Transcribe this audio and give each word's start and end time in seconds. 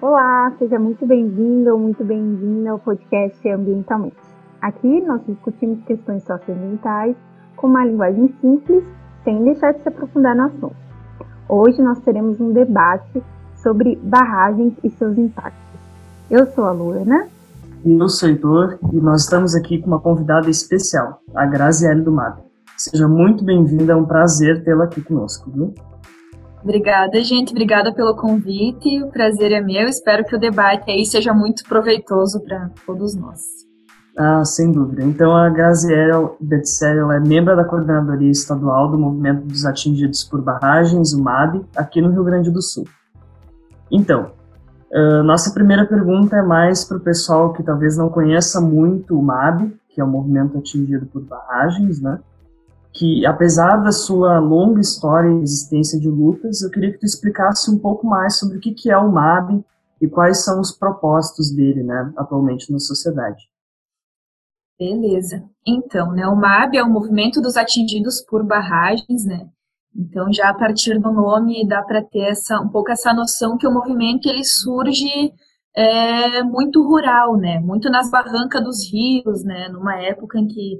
Olá, 0.00 0.54
seja 0.60 0.78
muito 0.78 1.04
bem-vindo 1.04 1.72
ou 1.72 1.78
muito 1.80 2.04
bem-vinda 2.04 2.70
ao 2.70 2.78
podcast 2.78 3.48
Ambientalmente. 3.50 4.14
Aqui 4.62 5.00
nós 5.00 5.20
discutimos 5.26 5.82
questões 5.86 6.22
socioambientais 6.22 7.16
com 7.56 7.66
uma 7.66 7.84
linguagem 7.84 8.32
simples, 8.40 8.84
sem 9.24 9.42
deixar 9.42 9.72
de 9.72 9.82
se 9.82 9.88
aprofundar 9.88 10.36
no 10.36 10.44
assunto. 10.44 10.76
Hoje 11.48 11.82
nós 11.82 11.98
teremos 11.98 12.40
um 12.40 12.52
debate 12.52 13.20
sobre 13.56 13.96
barragens 13.96 14.72
e 14.84 14.90
seus 14.90 15.18
impactos. 15.18 15.80
Eu 16.30 16.46
sou 16.46 16.66
a 16.66 16.70
Luana. 16.70 17.26
E 17.84 17.92
eu 17.92 18.08
sou 18.08 18.28
o 18.28 18.32
Heitor, 18.32 18.78
e 18.92 19.00
nós 19.00 19.22
estamos 19.22 19.56
aqui 19.56 19.82
com 19.82 19.88
uma 19.88 20.00
convidada 20.00 20.48
especial, 20.48 21.20
a 21.34 21.44
Graziele 21.44 22.02
do 22.02 22.12
Mato. 22.12 22.44
Seja 22.76 23.08
muito 23.08 23.44
bem-vinda, 23.44 23.94
é 23.94 23.96
um 23.96 24.04
prazer 24.04 24.62
tê-la 24.62 24.84
aqui 24.84 25.02
conosco, 25.02 25.50
viu? 25.50 25.74
Obrigada, 26.62 27.22
gente. 27.22 27.50
Obrigada 27.50 27.92
pelo 27.92 28.16
convite. 28.16 29.02
O 29.02 29.10
prazer 29.10 29.52
é 29.52 29.60
meu. 29.60 29.88
Espero 29.88 30.24
que 30.24 30.34
o 30.34 30.40
debate 30.40 30.90
aí 30.90 31.04
seja 31.04 31.32
muito 31.32 31.64
proveitoso 31.64 32.40
para 32.40 32.70
todos 32.84 33.14
nós. 33.14 33.58
Ah, 34.20 34.44
sem 34.44 34.72
dúvida. 34.72 35.04
Então, 35.04 35.34
a 35.34 35.48
Graziela 35.48 36.34
Betzel 36.40 37.12
é 37.12 37.20
membro 37.20 37.54
da 37.54 37.64
Coordenadoria 37.64 38.32
Estadual 38.32 38.90
do 38.90 38.98
Movimento 38.98 39.46
dos 39.46 39.64
Atingidos 39.64 40.24
por 40.24 40.42
Barragens, 40.42 41.12
o 41.12 41.22
MAB, 41.22 41.64
aqui 41.76 42.00
no 42.00 42.10
Rio 42.10 42.24
Grande 42.24 42.50
do 42.50 42.60
Sul. 42.60 42.84
Então, 43.92 44.32
uh, 44.92 45.22
nossa 45.22 45.54
primeira 45.54 45.86
pergunta 45.86 46.36
é 46.36 46.42
mais 46.42 46.84
para 46.84 46.96
o 46.96 47.00
pessoal 47.00 47.52
que 47.52 47.62
talvez 47.62 47.96
não 47.96 48.08
conheça 48.08 48.60
muito 48.60 49.16
o 49.16 49.22
MAB, 49.22 49.72
que 49.88 50.00
é 50.00 50.04
o 50.04 50.08
Movimento 50.08 50.58
Atingido 50.58 51.06
por 51.06 51.22
Barragens, 51.22 52.00
né? 52.00 52.18
Que 52.92 53.24
apesar 53.26 53.76
da 53.78 53.92
sua 53.92 54.38
longa 54.38 54.80
história 54.80 55.28
e 55.28 55.42
existência 55.42 55.98
de 56.00 56.08
lutas, 56.08 56.62
eu 56.62 56.70
queria 56.70 56.92
que 56.92 56.98
tu 56.98 57.06
explicasse 57.06 57.70
um 57.70 57.78
pouco 57.78 58.06
mais 58.06 58.38
sobre 58.38 58.58
o 58.58 58.60
que, 58.60 58.72
que 58.72 58.90
é 58.90 58.96
o 58.96 59.10
MAB 59.10 59.64
e 60.00 60.08
quais 60.08 60.44
são 60.44 60.60
os 60.60 60.72
propósitos 60.72 61.50
dele, 61.54 61.82
né, 61.82 62.12
atualmente 62.16 62.72
na 62.72 62.78
sociedade. 62.78 63.48
Beleza. 64.78 65.44
Então, 65.66 66.12
né, 66.12 66.26
o 66.26 66.36
MAB 66.36 66.76
é 66.76 66.82
o 66.82 66.90
Movimento 66.90 67.40
dos 67.40 67.56
Atingidos 67.56 68.20
por 68.22 68.44
Barragens, 68.44 69.24
né? 69.24 69.48
Então, 69.94 70.32
já 70.32 70.50
a 70.50 70.54
partir 70.54 71.00
do 71.00 71.10
nome 71.10 71.66
dá 71.66 71.82
para 71.82 72.04
ter 72.04 72.30
essa, 72.30 72.60
um 72.60 72.68
pouco 72.68 72.90
essa 72.92 73.12
noção 73.12 73.56
que 73.56 73.66
o 73.66 73.72
movimento 73.72 74.28
ele 74.28 74.44
surge 74.44 75.32
é, 75.74 76.42
muito 76.44 76.86
rural, 76.86 77.36
né? 77.36 77.58
Muito 77.58 77.90
nas 77.90 78.08
barrancas 78.08 78.62
dos 78.62 78.92
rios, 78.92 79.42
né? 79.42 79.68
Numa 79.68 80.00
época 80.00 80.38
em 80.38 80.46
que 80.46 80.78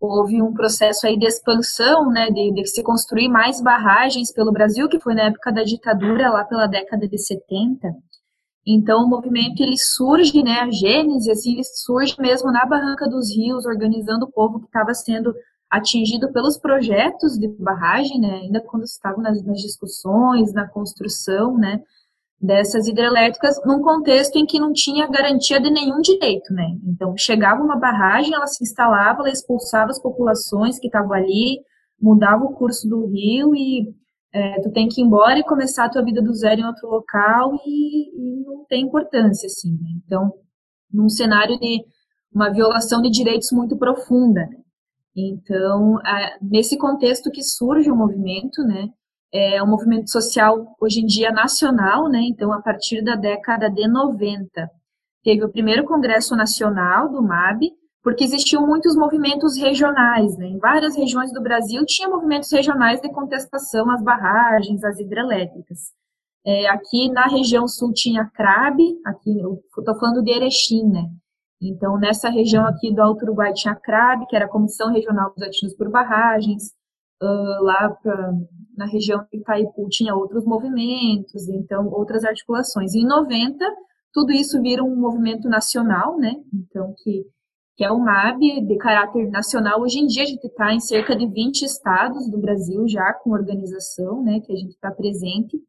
houve 0.00 0.40
um 0.40 0.52
processo 0.52 1.06
aí 1.06 1.18
de 1.18 1.26
expansão, 1.26 2.08
né, 2.10 2.28
de, 2.30 2.52
de, 2.52 2.66
se 2.66 2.82
construir 2.82 3.28
mais 3.28 3.60
barragens 3.60 4.32
pelo 4.32 4.52
Brasil, 4.52 4.88
que 4.88 5.00
foi 5.00 5.14
na 5.14 5.24
época 5.24 5.52
da 5.52 5.64
ditadura, 5.64 6.30
lá 6.30 6.44
pela 6.44 6.66
década 6.66 7.08
de 7.08 7.18
70. 7.18 7.88
Então, 8.66 9.04
o 9.04 9.08
movimento, 9.08 9.62
ele 9.62 9.78
surge, 9.78 10.42
né, 10.42 10.60
a 10.60 10.70
gênese, 10.70 11.30
assim, 11.30 11.54
ele 11.54 11.64
surge 11.64 12.14
mesmo 12.18 12.52
na 12.52 12.64
Barranca 12.66 13.08
dos 13.08 13.34
Rios, 13.34 13.64
organizando 13.66 14.26
o 14.26 14.30
povo 14.30 14.60
que 14.60 14.66
estava 14.66 14.94
sendo 14.94 15.34
atingido 15.70 16.32
pelos 16.32 16.58
projetos 16.58 17.38
de 17.38 17.48
barragem, 17.48 18.20
né, 18.20 18.40
ainda 18.42 18.60
quando 18.60 18.84
estavam 18.84 19.22
nas, 19.22 19.42
nas 19.42 19.60
discussões, 19.60 20.52
na 20.52 20.68
construção, 20.68 21.56
né, 21.58 21.80
dessas 22.40 22.86
hidrelétricas 22.86 23.60
num 23.64 23.82
contexto 23.82 24.36
em 24.36 24.46
que 24.46 24.60
não 24.60 24.72
tinha 24.72 25.08
garantia 25.08 25.60
de 25.60 25.70
nenhum 25.70 26.00
direito, 26.00 26.52
né? 26.52 26.66
Então, 26.86 27.16
chegava 27.16 27.62
uma 27.62 27.76
barragem, 27.76 28.32
ela 28.32 28.46
se 28.46 28.62
instalava, 28.62 29.20
ela 29.20 29.30
expulsava 29.30 29.90
as 29.90 30.00
populações 30.00 30.78
que 30.78 30.86
estavam 30.86 31.12
ali, 31.12 31.60
mudava 32.00 32.44
o 32.44 32.54
curso 32.54 32.88
do 32.88 33.06
rio 33.06 33.54
e 33.56 33.92
é, 34.32 34.60
tu 34.60 34.70
tem 34.70 34.88
que 34.88 35.00
ir 35.00 35.04
embora 35.04 35.38
e 35.38 35.44
começar 35.44 35.86
a 35.86 35.88
tua 35.88 36.04
vida 36.04 36.22
do 36.22 36.32
zero 36.32 36.60
em 36.60 36.66
outro 36.66 36.88
local 36.88 37.54
e, 37.66 38.10
e 38.14 38.44
não 38.44 38.64
tem 38.66 38.84
importância, 38.84 39.46
assim, 39.46 39.72
né? 39.72 39.88
Então, 40.04 40.32
num 40.92 41.08
cenário 41.08 41.58
de 41.58 41.84
uma 42.32 42.52
violação 42.52 43.02
de 43.02 43.10
direitos 43.10 43.50
muito 43.50 43.76
profunda, 43.76 44.42
né? 44.42 44.58
Então, 45.16 45.98
nesse 46.40 46.78
contexto 46.78 47.30
que 47.32 47.42
surge 47.42 47.90
o 47.90 47.96
movimento, 47.96 48.62
né? 48.62 48.88
É 49.32 49.62
um 49.62 49.66
movimento 49.66 50.10
social 50.10 50.74
hoje 50.80 51.00
em 51.00 51.06
dia 51.06 51.30
nacional, 51.30 52.08
né? 52.08 52.20
Então, 52.22 52.52
a 52.52 52.62
partir 52.62 53.02
da 53.02 53.14
década 53.14 53.70
de 53.70 53.86
90, 53.86 54.70
teve 55.22 55.44
o 55.44 55.50
primeiro 55.50 55.84
congresso 55.84 56.34
nacional 56.34 57.10
do 57.10 57.22
MAB, 57.22 57.60
porque 58.02 58.24
existiam 58.24 58.66
muitos 58.66 58.96
movimentos 58.96 59.56
regionais, 59.58 60.36
né? 60.38 60.46
Em 60.46 60.58
várias 60.58 60.96
regiões 60.96 61.32
do 61.32 61.42
Brasil 61.42 61.84
tinha 61.84 62.08
movimentos 62.08 62.50
regionais 62.50 63.00
de 63.00 63.10
contestação 63.12 63.90
às 63.90 64.02
barragens, 64.02 64.82
às 64.82 64.98
hidrelétricas. 64.98 65.92
É, 66.46 66.68
aqui 66.68 67.10
na 67.10 67.26
região 67.26 67.68
sul 67.68 67.92
tinha 67.92 68.24
CRAB, 68.24 68.78
aqui 69.04 69.30
estou 69.78 69.98
falando 69.98 70.22
de 70.22 70.30
Erechim, 70.30 70.84
né? 70.88 71.04
Então, 71.60 71.98
nessa 71.98 72.30
região 72.30 72.64
aqui 72.66 72.94
do 72.94 73.02
Alto 73.02 73.24
Uruguai 73.24 73.52
tinha 73.52 73.74
CRAB, 73.74 74.26
que 74.26 74.36
era 74.36 74.46
a 74.46 74.48
Comissão 74.48 74.92
Regional 74.92 75.32
dos 75.34 75.42
Ativos 75.42 75.76
por 75.76 75.90
Barragens, 75.90 76.72
uh, 77.20 77.64
lá 77.64 77.90
pra, 77.90 78.32
na 78.78 78.86
região 78.86 79.26
de 79.30 79.38
Itaipu 79.38 79.88
tinha 79.90 80.14
outros 80.14 80.44
movimentos, 80.44 81.48
então 81.48 81.88
outras 81.88 82.24
articulações. 82.24 82.94
Em 82.94 83.04
90, 83.04 83.58
tudo 84.12 84.32
isso 84.32 84.62
vira 84.62 84.82
um 84.82 84.96
movimento 84.96 85.48
nacional, 85.48 86.16
né? 86.16 86.32
Então, 86.54 86.94
que, 87.02 87.24
que 87.76 87.84
é 87.84 87.90
o 87.90 87.98
MAB, 87.98 88.38
de 88.38 88.76
caráter 88.78 89.28
nacional. 89.30 89.80
Hoje 89.80 89.98
em 89.98 90.06
dia, 90.06 90.22
a 90.22 90.26
gente 90.26 90.46
está 90.46 90.72
em 90.72 90.80
cerca 90.80 91.16
de 91.16 91.26
20 91.26 91.62
estados 91.62 92.30
do 92.30 92.38
Brasil 92.38 92.86
já 92.88 93.12
com 93.14 93.32
organização, 93.32 94.22
né? 94.22 94.40
Que 94.40 94.52
a 94.52 94.56
gente 94.56 94.70
está 94.70 94.92
presente. 94.92 95.60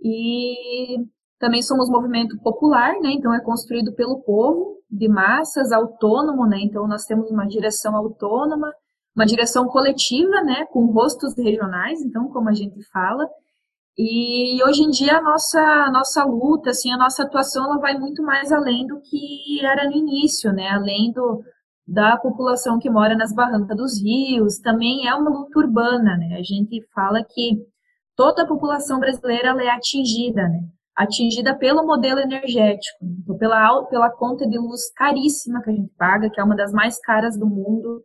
E 0.00 0.98
também 1.38 1.62
somos 1.62 1.88
movimento 1.88 2.38
popular, 2.40 3.00
né? 3.00 3.12
Então, 3.12 3.34
é 3.34 3.40
construído 3.40 3.94
pelo 3.94 4.20
povo, 4.20 4.76
de 4.90 5.08
massas, 5.08 5.72
autônomo, 5.72 6.46
né? 6.46 6.58
Então, 6.60 6.86
nós 6.86 7.04
temos 7.04 7.30
uma 7.30 7.46
direção 7.46 7.96
autônoma, 7.96 8.70
uma 9.18 9.26
direção 9.26 9.66
coletiva, 9.66 10.42
né, 10.44 10.64
com 10.66 10.92
rostos 10.92 11.36
regionais, 11.36 12.00
então, 12.00 12.28
como 12.28 12.48
a 12.48 12.52
gente 12.52 12.80
fala. 12.92 13.28
E 13.98 14.62
hoje 14.62 14.84
em 14.84 14.90
dia 14.90 15.18
a 15.18 15.20
nossa, 15.20 15.60
a 15.60 15.90
nossa 15.90 16.24
luta, 16.24 16.70
assim, 16.70 16.92
a 16.92 16.96
nossa 16.96 17.24
atuação, 17.24 17.64
ela 17.64 17.80
vai 17.80 17.98
muito 17.98 18.22
mais 18.22 18.52
além 18.52 18.86
do 18.86 19.00
que 19.00 19.58
era 19.60 19.90
no 19.90 19.96
início, 19.96 20.52
né, 20.52 20.68
além 20.68 21.10
do, 21.10 21.42
da 21.84 22.16
população 22.16 22.78
que 22.78 22.88
mora 22.88 23.16
nas 23.16 23.34
barrancas 23.34 23.76
dos 23.76 24.00
rios, 24.00 24.60
também 24.60 25.08
é 25.08 25.12
uma 25.12 25.30
luta 25.30 25.58
urbana, 25.58 26.16
né, 26.16 26.36
a 26.38 26.42
gente 26.44 26.80
fala 26.94 27.24
que 27.24 27.58
toda 28.14 28.44
a 28.44 28.46
população 28.46 29.00
brasileira 29.00 29.48
é 29.60 29.70
atingida, 29.70 30.42
né, 30.42 30.60
atingida 30.94 31.56
pelo 31.56 31.84
modelo 31.84 32.20
energético, 32.20 32.98
então, 33.02 33.36
pela, 33.36 33.84
pela 33.86 34.10
conta 34.10 34.46
de 34.46 34.56
luz 34.56 34.92
caríssima 34.94 35.60
que 35.60 35.70
a 35.70 35.72
gente 35.72 35.92
paga, 35.98 36.30
que 36.30 36.40
é 36.40 36.44
uma 36.44 36.54
das 36.54 36.70
mais 36.70 37.00
caras 37.00 37.36
do 37.36 37.48
mundo, 37.48 38.00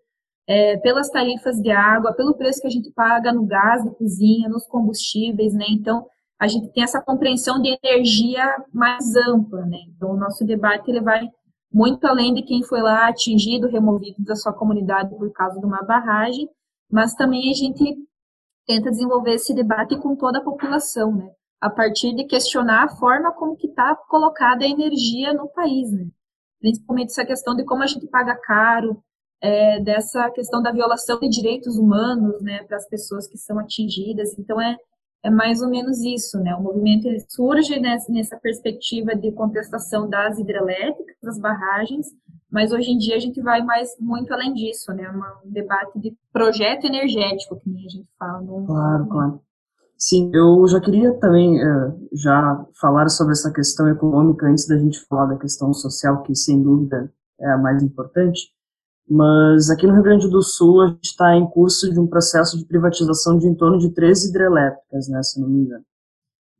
é, 0.47 0.77
pelas 0.77 1.09
tarifas 1.09 1.57
de 1.61 1.71
água, 1.71 2.13
pelo 2.13 2.35
preço 2.35 2.61
que 2.61 2.67
a 2.67 2.71
gente 2.71 2.91
paga 2.91 3.31
no 3.31 3.45
gás 3.45 3.83
de 3.83 3.91
cozinha, 3.91 4.49
nos 4.49 4.65
combustíveis, 4.67 5.53
né? 5.53 5.65
Então, 5.69 6.05
a 6.39 6.47
gente 6.47 6.69
tem 6.73 6.83
essa 6.83 7.01
compreensão 7.01 7.61
de 7.61 7.77
energia 7.81 8.45
mais 8.73 9.15
ampla, 9.15 9.65
né? 9.65 9.77
Então, 9.95 10.11
o 10.11 10.17
nosso 10.17 10.45
debate 10.45 10.89
ele 10.89 11.01
vai 11.01 11.29
muito 11.71 12.05
além 12.05 12.33
de 12.33 12.43
quem 12.43 12.63
foi 12.63 12.81
lá 12.81 13.07
atingido, 13.07 13.67
removido 13.67 14.23
da 14.23 14.35
sua 14.35 14.53
comunidade 14.53 15.15
por 15.15 15.31
causa 15.31 15.59
de 15.59 15.65
uma 15.65 15.81
barragem, 15.81 16.47
mas 16.91 17.15
também 17.15 17.49
a 17.49 17.53
gente 17.53 17.97
tenta 18.67 18.91
desenvolver 18.91 19.33
esse 19.33 19.53
debate 19.53 19.97
com 19.97 20.15
toda 20.15 20.39
a 20.39 20.43
população, 20.43 21.15
né? 21.15 21.31
A 21.59 21.69
partir 21.69 22.13
de 22.13 22.25
questionar 22.25 22.83
a 22.83 22.89
forma 22.89 23.31
como 23.31 23.55
que 23.55 23.67
está 23.67 23.95
colocada 23.95 24.65
a 24.65 24.67
energia 24.67 25.33
no 25.33 25.47
país, 25.47 25.91
né? 25.91 26.05
Principalmente 26.59 27.09
essa 27.09 27.25
questão 27.25 27.55
de 27.55 27.63
como 27.63 27.83
a 27.83 27.87
gente 27.87 28.05
paga 28.07 28.35
caro, 28.35 29.01
é, 29.43 29.79
dessa 29.81 30.31
questão 30.31 30.63
da 30.63 30.71
violação 30.71 31.19
de 31.19 31.27
direitos 31.27 31.77
humanos, 31.77 32.41
né, 32.41 32.63
para 32.63 32.77
as 32.77 32.87
pessoas 32.87 33.27
que 33.27 33.37
são 33.37 33.59
atingidas. 33.59 34.37
Então 34.39 34.59
é 34.59 34.77
é 35.25 35.29
mais 35.29 35.61
ou 35.61 35.69
menos 35.69 36.01
isso, 36.01 36.37
né? 36.39 36.53
O 36.53 36.61
movimento 36.61 37.07
surge 37.29 37.79
nessa, 37.79 38.11
nessa 38.11 38.37
perspectiva 38.37 39.15
de 39.15 39.31
contestação 39.31 40.09
das 40.09 40.37
hidrelétricas, 40.37 41.15
das 41.23 41.39
barragens, 41.39 42.07
mas 42.51 42.73
hoje 42.73 42.91
em 42.91 42.97
dia 42.97 43.15
a 43.15 43.19
gente 43.19 43.41
vai 43.41 43.63
mais 43.63 43.95
muito 43.99 44.33
além 44.33 44.53
disso, 44.53 44.91
né? 44.91 45.09
Um 45.45 45.49
debate 45.49 45.97
de 45.97 46.13
projeto 46.31 46.85
energético, 46.85 47.55
que 47.55 47.69
nem 47.69 47.85
a 47.85 47.89
gente 47.89 48.09
fala. 48.19 48.41
No 48.41 48.65
claro, 48.65 49.07
claro. 49.07 49.41
Sim, 49.97 50.29
eu 50.33 50.67
já 50.67 50.81
queria 50.81 51.13
também 51.13 51.57
é, 51.57 51.93
já 52.11 52.65
falar 52.79 53.07
sobre 53.07 53.31
essa 53.31 53.49
questão 53.53 53.87
econômica 53.87 54.45
antes 54.45 54.67
da 54.67 54.77
gente 54.77 54.99
falar 55.07 55.27
da 55.27 55.37
questão 55.37 55.73
social, 55.73 56.21
que 56.23 56.35
sem 56.35 56.61
dúvida 56.61 57.09
é 57.39 57.49
a 57.49 57.57
mais 57.57 57.81
importante. 57.81 58.51
Mas 59.09 59.69
aqui 59.69 59.85
no 59.85 59.93
Rio 59.93 60.03
Grande 60.03 60.29
do 60.29 60.41
Sul 60.41 60.81
a 60.81 60.87
gente 60.87 61.03
está 61.03 61.35
em 61.35 61.45
curso 61.45 61.91
de 61.91 61.99
um 61.99 62.07
processo 62.07 62.57
de 62.57 62.65
privatização 62.65 63.37
de 63.37 63.47
em 63.47 63.53
torno 63.53 63.77
de 63.77 63.89
três 63.89 64.23
hidrelétricas, 64.25 65.07
né, 65.09 65.21
se 65.21 65.39
não 65.41 65.49
me 65.49 65.61
engano. 65.61 65.83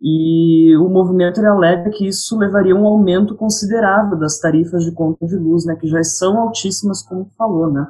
E 0.02 0.76
o 0.76 0.90
movimento 0.90 1.40
alega 1.40 1.90
que 1.90 2.06
isso 2.06 2.38
levaria 2.38 2.74
a 2.74 2.78
um 2.78 2.86
aumento 2.86 3.36
considerável 3.36 4.20
das 4.20 4.40
tarifas 4.40 4.84
de 4.84 4.92
conta 4.92 5.26
de 5.26 5.38
luz, 5.38 5.66
né, 5.66 5.76
que 5.78 5.88
já 5.88 6.04
são 6.04 6.38
altíssimas, 6.40 7.02
como 7.02 7.32
falou, 7.38 7.72
né. 7.72 7.88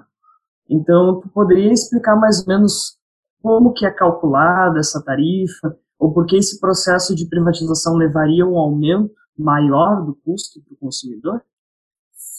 Então, 0.69 1.19
tu 1.19 1.27
poderia 1.29 1.73
explicar 1.73 2.15
mais 2.15 2.41
ou 2.41 2.47
menos 2.47 2.97
como 3.41 3.73
que 3.73 3.85
é 3.85 3.91
calculada 3.91 4.79
essa 4.79 5.03
tarifa, 5.03 5.75
ou 5.99 6.13
porque 6.13 6.37
esse 6.37 6.59
processo 6.59 7.15
de 7.15 7.27
privatização 7.27 7.95
levaria 7.95 8.43
a 8.43 8.47
um 8.47 8.57
aumento 8.57 9.13
maior 9.37 10.05
do 10.05 10.15
custo 10.15 10.61
para 10.61 10.73
o 10.73 10.77
consumidor? 10.77 11.41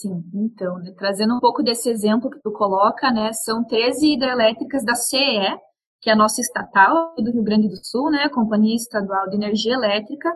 Sim, 0.05 0.23
então, 0.35 0.77
né, 0.77 0.93
trazendo 0.95 1.35
um 1.35 1.39
pouco 1.39 1.63
desse 1.63 1.89
exemplo 1.89 2.29
que 2.29 2.39
tu 2.39 2.51
coloca, 2.51 3.11
né, 3.11 3.33
são 3.33 3.63
13 3.63 4.13
hidrelétricas 4.13 4.85
da 4.85 4.93
CEE, 4.93 5.57
que 5.99 6.11
é 6.11 6.13
a 6.13 6.15
nossa 6.15 6.39
estatal 6.39 7.15
do 7.17 7.31
Rio 7.31 7.41
Grande 7.41 7.67
do 7.67 7.83
Sul, 7.83 8.11
né, 8.11 8.29
Companhia 8.29 8.75
Estadual 8.75 9.27
de 9.27 9.35
Energia 9.35 9.73
Elétrica, 9.73 10.31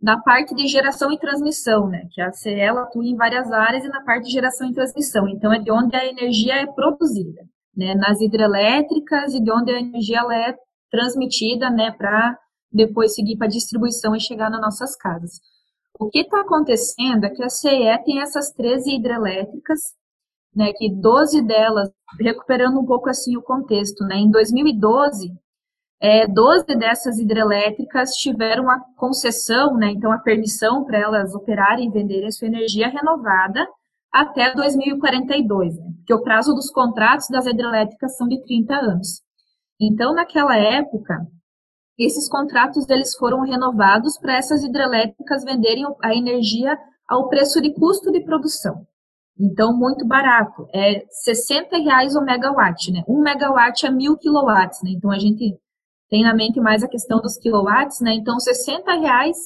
na 0.00 0.18
parte 0.18 0.54
de 0.54 0.66
geração 0.66 1.12
e 1.12 1.18
transmissão, 1.18 1.88
né, 1.88 2.08
que 2.10 2.22
a 2.22 2.32
CE 2.32 2.62
atua 2.62 3.04
em 3.04 3.14
várias 3.14 3.52
áreas 3.52 3.84
e 3.84 3.88
na 3.88 4.02
parte 4.02 4.28
de 4.28 4.32
geração 4.32 4.70
e 4.70 4.72
transmissão, 4.72 5.28
então 5.28 5.52
é 5.52 5.58
de 5.58 5.70
onde 5.70 5.94
a 5.94 6.06
energia 6.06 6.54
é 6.54 6.66
produzida, 6.66 7.42
né, 7.76 7.94
nas 7.94 8.18
hidrelétricas 8.18 9.34
e 9.34 9.42
de 9.42 9.52
onde 9.52 9.70
a 9.72 9.78
energia 9.78 10.20
ela 10.20 10.34
é 10.34 10.56
transmitida, 10.90 11.68
né, 11.68 11.90
para 11.92 12.34
depois 12.72 13.14
seguir 13.14 13.36
para 13.36 13.46
distribuição 13.46 14.16
e 14.16 14.20
chegar 14.20 14.48
nas 14.48 14.60
nossas 14.62 14.96
casas. 14.96 15.32
O 15.98 16.08
que 16.08 16.20
está 16.20 16.40
acontecendo 16.40 17.24
é 17.24 17.30
que 17.30 17.42
a 17.42 17.48
CE 17.48 17.98
tem 18.04 18.20
essas 18.20 18.50
13 18.52 18.96
hidrelétricas, 18.96 19.80
né, 20.54 20.72
que 20.72 20.90
12 20.90 21.42
delas, 21.42 21.90
recuperando 22.20 22.78
um 22.80 22.86
pouco 22.86 23.08
assim 23.08 23.36
o 23.36 23.42
contexto, 23.42 24.04
né, 24.04 24.16
em 24.16 24.30
2012, 24.30 25.32
é, 26.00 26.26
12 26.26 26.66
dessas 26.76 27.18
hidrelétricas 27.18 28.10
tiveram 28.14 28.68
a 28.68 28.80
concessão, 28.96 29.76
né, 29.76 29.90
então 29.90 30.10
a 30.10 30.18
permissão 30.18 30.84
para 30.84 30.98
elas 30.98 31.34
operarem 31.34 31.88
e 31.88 31.90
venderem 31.90 32.30
sua 32.30 32.48
energia 32.48 32.88
renovada 32.88 33.66
até 34.10 34.52
2042, 34.54 35.78
né, 35.78 35.92
porque 35.98 36.14
o 36.14 36.22
prazo 36.22 36.54
dos 36.54 36.70
contratos 36.70 37.28
das 37.28 37.46
hidrelétricas 37.46 38.16
são 38.16 38.26
de 38.28 38.42
30 38.42 38.74
anos. 38.74 39.22
Então, 39.80 40.14
naquela 40.14 40.56
época, 40.56 41.26
esses 41.98 42.28
contratos 42.28 42.88
eles 42.88 43.14
foram 43.16 43.40
renovados 43.40 44.18
para 44.18 44.36
essas 44.36 44.62
hidrelétricas 44.62 45.44
venderem 45.44 45.84
a 46.02 46.14
energia 46.14 46.78
ao 47.08 47.28
preço 47.28 47.60
de 47.60 47.72
custo 47.74 48.10
de 48.10 48.24
produção. 48.24 48.86
Então, 49.38 49.76
muito 49.76 50.06
barato. 50.06 50.66
É 50.74 51.04
60 51.24 51.76
reais 51.78 52.14
o 52.14 52.22
megawatt, 52.22 52.92
né? 52.92 53.02
Um 53.08 53.20
megawatt 53.20 53.86
é 53.86 53.90
mil 53.90 54.16
quilowatts, 54.16 54.80
né? 54.82 54.90
Então, 54.90 55.10
a 55.10 55.18
gente 55.18 55.58
tem 56.08 56.22
na 56.22 56.34
mente 56.34 56.60
mais 56.60 56.82
a 56.82 56.88
questão 56.88 57.20
dos 57.20 57.38
quilowatts, 57.38 58.00
né? 58.00 58.14
Então, 58.14 58.38
60 58.38 58.92
reais 59.00 59.36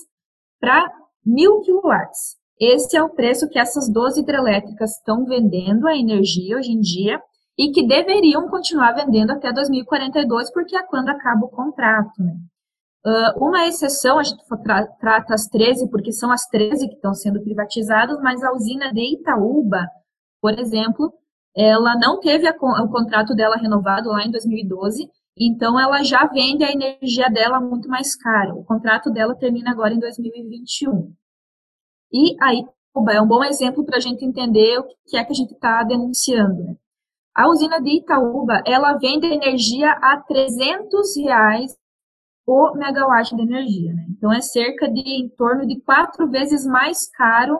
para 0.60 0.93
mil 1.25 1.60
quilowatts. 1.60 2.37
Esse 2.58 2.96
é 2.96 3.02
o 3.02 3.10
preço 3.10 3.48
que 3.48 3.58
essas 3.58 3.90
12 3.93 4.20
hidrelétricas 4.20 4.96
estão 4.96 5.25
vendendo 5.25 5.87
a 5.87 5.96
energia 5.96 6.56
hoje 6.56 6.72
em 6.72 6.81
dia 6.81 7.20
e 7.58 7.70
que 7.70 7.87
deveriam 7.87 8.49
continuar 8.49 8.93
vendendo 8.93 9.32
até 9.32 9.53
2042, 9.53 10.53
porque 10.53 10.76
é 10.76 10.82
quando 10.82 11.08
acaba 11.08 11.47
o 11.47 11.50
contrato, 11.50 12.23
né? 12.23 12.35
Uh, 13.06 13.44
uma 13.44 13.64
exceção, 13.67 14.19
a 14.19 14.23
gente 14.25 14.43
tra 14.64 14.85
trata 14.99 15.32
as 15.32 15.47
13, 15.47 15.88
porque 15.91 16.11
são 16.11 16.32
as 16.32 16.44
13 16.47 16.88
que 16.88 16.97
estão 16.97 17.14
sendo 17.14 17.41
privatizadas, 17.41 18.20
mas 18.20 18.43
a 18.43 18.53
usina 18.53 18.93
de 18.93 19.14
Itaúba, 19.14 19.88
por 20.43 20.58
exemplo, 20.58 21.12
ela 21.56 21.97
não 21.97 22.19
teve 22.19 22.49
a, 22.49 22.53
o 22.53 22.88
contrato 22.91 23.32
dela 23.32 23.56
renovado 23.56 24.08
lá 24.08 24.25
em 24.25 24.31
2012, 24.31 25.08
então 25.38 25.79
ela 25.79 26.03
já 26.03 26.26
vende 26.26 26.64
a 26.64 26.73
energia 26.73 27.31
dela 27.31 27.61
muito 27.61 27.88
mais 27.88 28.17
caro. 28.17 28.58
O 28.58 28.64
contrato 28.64 29.11
dela 29.11 29.37
termina 29.37 29.70
agora 29.70 29.94
em 29.94 30.00
2021. 30.00 31.14
E 32.12 32.37
a 32.43 32.55
Itaúba 32.55 33.12
é 33.12 33.20
um 33.20 33.26
bom 33.26 33.44
exemplo 33.44 33.85
para 33.85 33.99
a 33.99 34.00
gente 34.00 34.25
entender 34.25 34.79
o 34.81 34.85
que 35.06 35.17
é 35.17 35.25
que 35.25 35.32
a 35.32 35.35
gente 35.35 35.53
está 35.53 35.85
denunciando. 35.85 36.64
Né? 36.64 36.76
A 37.37 37.50
usina 37.50 37.83
de 37.83 37.99
Itaúba, 37.99 38.62
ela 38.65 38.94
vende 38.94 39.27
energia 39.27 39.91
a 39.91 40.17
300 40.27 41.17
reais 41.19 41.77
o 42.47 42.73
megawatt 42.75 43.37
de 43.37 43.43
energia. 43.43 43.93
Né? 43.93 44.06
Então, 44.17 44.33
é 44.33 44.41
cerca 44.41 44.88
de 44.88 45.00
em 45.00 45.29
torno 45.29 45.67
de 45.67 45.79
quatro 45.83 46.31
vezes 46.31 46.65
mais 46.65 47.11
caro 47.11 47.59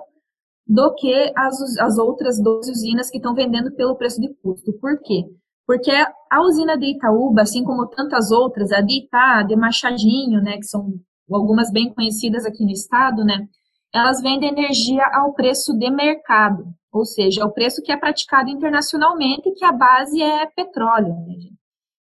do 0.67 0.95
que 0.95 1.31
as, 1.37 1.61
as 1.79 1.99
outras 1.99 2.43
12 2.43 2.71
usinas 2.71 3.11
que 3.11 3.19
estão 3.19 3.35
vendendo 3.35 3.71
pelo 3.73 3.97
preço 3.97 4.19
de 4.19 4.33
custo. 4.43 4.73
Por 4.81 4.99
quê? 5.03 5.25
Porque 5.67 5.93
a 5.93 6.41
usina 6.41 6.79
de 6.79 6.87
Itaúba, 6.87 7.43
assim 7.43 7.63
como 7.63 7.87
tantas 7.87 8.31
outras, 8.31 8.73
a 8.73 8.81
de 8.81 9.05
Itá, 9.05 9.41
a 9.41 9.43
de 9.43 9.57
Machadinho, 9.57 10.41
né, 10.41 10.57
que 10.57 10.67
são 10.67 10.89
algumas 11.31 11.71
bem 11.71 11.93
conhecidas 11.93 12.47
aqui 12.47 12.65
no 12.65 12.71
estado, 12.71 13.25
né, 13.25 13.47
elas 13.93 14.23
vendem 14.23 14.49
energia 14.49 15.05
ao 15.13 15.35
preço 15.35 15.77
de 15.77 15.91
mercado 15.91 16.65
ou 16.97 17.05
seja, 17.05 17.43
é 17.43 17.45
o 17.45 17.53
preço 17.53 17.83
que 17.83 17.93
é 17.93 17.97
praticado 17.97 18.49
internacionalmente, 18.51 19.53
que 19.53 19.65
a 19.65 19.73
base 19.73 20.21
é 20.23 20.47
petróleo. 20.47 21.15
Né, 21.27 21.35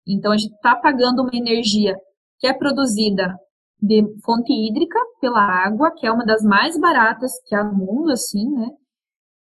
então, 0.06 0.32
a 0.32 0.36
gente 0.36 0.54
está 0.54 0.76
pagando 0.76 1.22
uma 1.22 1.34
energia 1.34 1.96
que 2.38 2.46
é 2.46 2.52
produzida 2.52 3.36
de 3.80 4.04
fonte 4.24 4.52
hídrica 4.52 4.98
pela 5.20 5.40
água, 5.40 5.92
que 5.92 6.06
é 6.06 6.12
uma 6.12 6.24
das 6.24 6.42
mais 6.42 6.78
baratas 6.78 7.32
que 7.46 7.54
há 7.54 7.64
no 7.64 7.74
mundo, 7.74 8.12
assim, 8.12 8.48
né? 8.50 8.68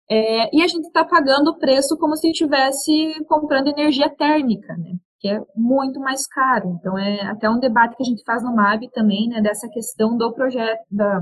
É, 0.09 0.56
e 0.56 0.62
a 0.62 0.69
gente 0.69 0.87
está 0.87 1.05
pagando 1.05 1.50
o 1.50 1.59
preço 1.59 1.97
como 1.99 2.17
se 2.17 2.31
estivesse 2.31 3.25
comprando 3.27 3.69
energia 3.69 4.09
térmica, 4.09 4.77
né? 4.77 4.94
Que 5.19 5.29
é 5.29 5.41
muito 5.56 5.99
mais 5.99 6.27
caro. 6.29 6.77
Então, 6.79 6.97
é 6.97 7.23
até 7.23 7.50
um 7.50 7.59
debate 7.59 7.97
que 7.97 8.03
a 8.03 8.06
gente 8.06 8.23
faz 8.25 8.43
no 8.43 8.55
MAB 8.55 8.88
também, 8.93 9.29
né? 9.29 9.41
Dessa 9.41 9.69
questão 9.69 10.17
do 10.17 10.33
projeto, 10.33 10.81
da, 10.91 11.21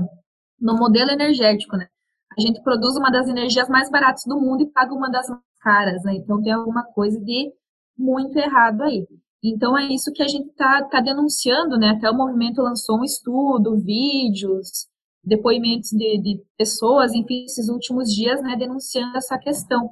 no 0.59 0.75
modelo 0.77 1.11
energético, 1.11 1.77
né? 1.77 1.87
A 2.37 2.41
gente 2.41 2.61
produz 2.61 2.95
uma 2.97 3.11
das 3.11 3.27
energias 3.27 3.69
mais 3.69 3.89
baratas 3.89 4.23
do 4.25 4.39
mundo 4.39 4.63
e 4.63 4.71
paga 4.71 4.93
uma 4.93 5.09
das 5.09 5.27
mais 5.29 5.41
caras, 5.61 6.03
né? 6.03 6.15
Então 6.15 6.41
tem 6.41 6.51
alguma 6.51 6.83
coisa 6.83 7.19
de 7.19 7.51
muito 7.97 8.37
errado 8.37 8.81
aí. 8.81 9.07
Então 9.43 9.77
é 9.77 9.87
isso 9.93 10.11
que 10.11 10.23
a 10.23 10.27
gente 10.27 10.49
está 10.49 10.83
tá 10.83 11.01
denunciando, 11.01 11.77
né? 11.77 11.89
Até 11.91 12.09
o 12.09 12.15
movimento 12.15 12.61
lançou 12.61 12.99
um 12.99 13.03
estudo, 13.03 13.77
vídeos, 13.77 14.87
depoimentos 15.23 15.89
de, 15.91 16.19
de 16.21 16.43
pessoas, 16.57 17.13
enfim, 17.13 17.45
esses 17.45 17.69
últimos 17.69 18.09
dias, 18.13 18.41
né, 18.41 18.55
denunciando 18.55 19.17
essa 19.17 19.37
questão. 19.37 19.91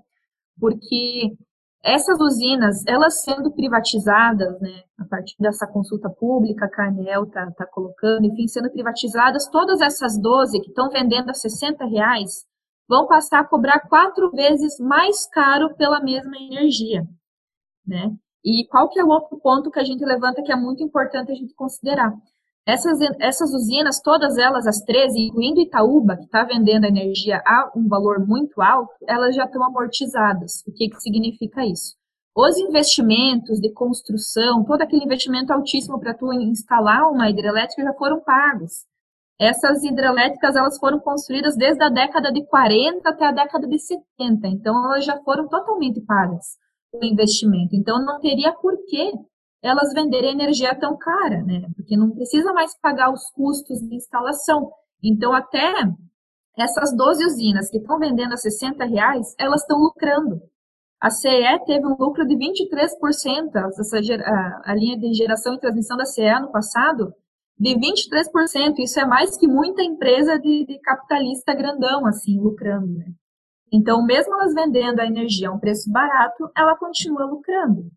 Porque 0.60 1.36
essas 1.84 2.18
usinas, 2.22 2.86
elas 2.88 3.22
sendo 3.24 3.52
privatizadas, 3.52 4.60
né, 4.62 4.84
a 4.98 5.04
partir 5.04 5.36
dessa 5.38 5.68
consulta 5.68 6.10
pública 6.10 6.70
que 6.70 6.82
a 6.82 6.88
ANEL 6.88 7.24
está 7.24 7.52
tá 7.52 7.66
colocando, 7.66 8.26
enfim, 8.26 8.48
sendo 8.48 8.72
privatizadas, 8.72 9.50
todas 9.50 9.82
essas 9.82 10.18
12 10.18 10.62
que 10.62 10.70
estão 10.70 10.90
vendendo 10.90 11.30
a 11.30 11.34
60 11.34 11.86
reais 11.86 12.46
vão 12.88 13.06
passar 13.06 13.42
a 13.42 13.48
cobrar 13.48 13.82
quatro 13.82 14.32
vezes 14.32 14.80
mais 14.80 15.28
caro 15.28 15.76
pela 15.76 16.00
mesma 16.00 16.38
energia, 16.38 17.06
né? 17.86 18.16
E 18.46 18.66
qual 18.68 18.90
que 18.90 19.00
é 19.00 19.04
o 19.04 19.10
outro 19.10 19.38
ponto 19.40 19.72
que 19.72 19.80
a 19.80 19.84
gente 19.84 20.04
levanta 20.04 20.42
que 20.42 20.52
é 20.52 20.56
muito 20.56 20.84
importante 20.84 21.32
a 21.32 21.36
gente 21.36 21.54
considerar? 21.54 22.14
Essas, 22.66 23.00
essas 23.20 23.54
usinas, 23.54 24.02
todas 24.02 24.38
elas, 24.38 24.66
as 24.66 24.82
13, 24.82 25.20
incluindo 25.20 25.60
Itaúba, 25.60 26.16
que 26.16 26.24
está 26.24 26.46
vendendo 26.46 26.86
a 26.86 26.88
energia 26.88 27.42
a 27.46 27.72
um 27.76 27.88
valor 27.90 28.26
muito 28.26 28.62
alto, 28.62 28.94
elas 29.06 29.36
já 29.36 29.44
estão 29.44 29.64
amortizadas. 29.66 30.64
O 30.66 30.72
que, 30.72 30.90
que 30.90 31.02
significa 31.02 31.66
isso? 31.66 31.96
Os 32.36 32.58
investimentos 32.58 33.60
de 33.60 33.72
construção, 33.74 34.64
todo 34.64 34.82
aquele 34.82 35.04
investimento 35.04 35.52
altíssimo 35.52 36.00
para 36.00 36.14
tu 36.14 36.32
instalar 36.34 37.12
uma 37.12 37.30
hidrelétrica 37.30 37.84
já 37.84 37.94
foram 37.94 38.22
pagos. 38.22 38.86
Essas 39.40 39.84
hidrelétricas 39.84 40.56
elas 40.56 40.78
foram 40.78 41.00
construídas 41.00 41.58
desde 41.58 41.84
a 41.84 41.90
década 41.90 42.32
de 42.32 42.46
40 42.46 43.08
até 43.08 43.26
a 43.26 43.32
década 43.32 43.68
de 43.68 43.78
70, 43.78 44.48
então 44.48 44.86
elas 44.86 45.06
já 45.06 45.22
foram 45.22 45.48
totalmente 45.50 46.00
pagas 46.02 46.58
o 46.94 47.04
investimento. 47.04 47.76
Então 47.76 48.04
não 48.04 48.20
teria 48.20 48.54
por 48.54 48.78
que 48.86 49.12
elas 49.64 49.94
venderem 49.94 50.34
energia 50.34 50.76
tão 50.76 50.98
cara, 50.98 51.42
né? 51.42 51.70
Porque 51.76 51.96
não 51.96 52.12
precisa 52.12 52.52
mais 52.52 52.78
pagar 52.80 53.12
os 53.12 53.30
custos 53.32 53.80
de 53.80 53.96
instalação. 53.96 54.70
Então, 55.02 55.34
até 55.34 55.74
essas 56.58 56.96
12 56.96 57.26
usinas 57.26 57.70
que 57.70 57.78
estão 57.78 57.98
vendendo 57.98 58.34
a 58.34 58.38
60 58.38 58.84
reais, 58.86 59.34
elas 59.40 59.62
estão 59.62 59.80
lucrando. 59.80 60.42
A 61.00 61.10
CE 61.10 61.60
teve 61.66 61.86
um 61.86 61.96
lucro 61.98 62.26
de 62.26 62.36
23%, 62.36 63.56
essa, 63.80 63.98
a, 63.98 64.72
a 64.72 64.76
linha 64.76 64.98
de 64.98 65.14
geração 65.14 65.54
e 65.54 65.60
transmissão 65.60 65.98
da 65.98 66.06
CE 66.06 66.40
no 66.42 66.52
passado, 66.52 67.14
de 67.58 67.76
23%. 67.76 68.80
Isso 68.80 69.00
é 69.00 69.06
mais 69.06 69.38
que 69.38 69.48
muita 69.48 69.82
empresa 69.82 70.38
de, 70.40 70.66
de 70.66 70.80
capitalista 70.80 71.54
grandão, 71.54 72.06
assim, 72.06 72.40
lucrando, 72.40 72.94
né? 73.00 73.06
Então, 73.72 74.06
mesmo 74.06 74.34
elas 74.36 74.54
vendendo 74.54 75.00
a 75.00 75.08
energia 75.08 75.50
a 75.50 75.52
um 75.52 75.60
preço 75.60 75.92
barato, 75.92 76.50
ela 76.56 76.78
continua 76.78 77.26
lucrando. 77.26 77.90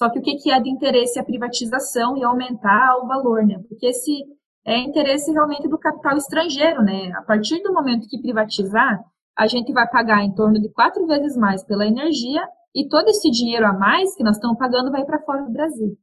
Só 0.00 0.08
que 0.08 0.18
o 0.18 0.22
que, 0.22 0.50
é 0.50 0.58
de 0.58 0.70
interesse 0.70 1.18
é 1.18 1.22
a 1.22 1.24
privatização 1.24 2.16
e 2.16 2.24
aumentar 2.24 2.96
o 3.02 3.06
valor, 3.06 3.44
né? 3.44 3.62
Porque 3.68 3.86
esse 3.88 4.24
é 4.64 4.78
interesse 4.78 5.30
realmente 5.30 5.68
do 5.68 5.78
capital 5.78 6.16
estrangeiro, 6.16 6.82
né? 6.82 7.12
A 7.16 7.20
partir 7.20 7.62
do 7.62 7.70
momento 7.70 8.08
que 8.08 8.18
privatizar, 8.18 8.98
a 9.36 9.46
gente 9.46 9.74
vai 9.74 9.86
pagar 9.86 10.24
em 10.24 10.34
torno 10.34 10.58
de 10.58 10.72
quatro 10.72 11.06
vezes 11.06 11.36
mais 11.36 11.62
pela 11.64 11.86
energia 11.86 12.42
e 12.74 12.88
todo 12.88 13.08
esse 13.08 13.30
dinheiro 13.30 13.66
a 13.66 13.74
mais 13.74 14.16
que 14.16 14.24
nós 14.24 14.36
estamos 14.36 14.56
pagando 14.56 14.90
vai 14.90 15.04
para 15.04 15.20
fora 15.20 15.42
do 15.42 15.52
Brasil. 15.52 15.94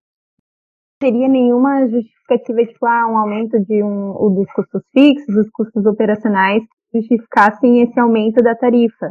Teria 0.99 1.27
nenhuma 1.27 1.87
justificativa, 1.87 2.65
tipo, 2.71 2.85
ah, 2.85 3.07
um 3.11 3.17
aumento 3.17 3.59
de 3.65 3.83
um, 3.83 4.31
dos 4.31 4.51
custos 4.53 4.83
fixos, 4.93 5.33
dos 5.33 5.49
custos 5.49 5.83
operacionais, 5.87 6.61
que 6.91 6.99
justificassem 6.99 7.81
esse 7.81 7.99
aumento 7.99 8.43
da 8.43 8.53
tarifa. 8.53 9.07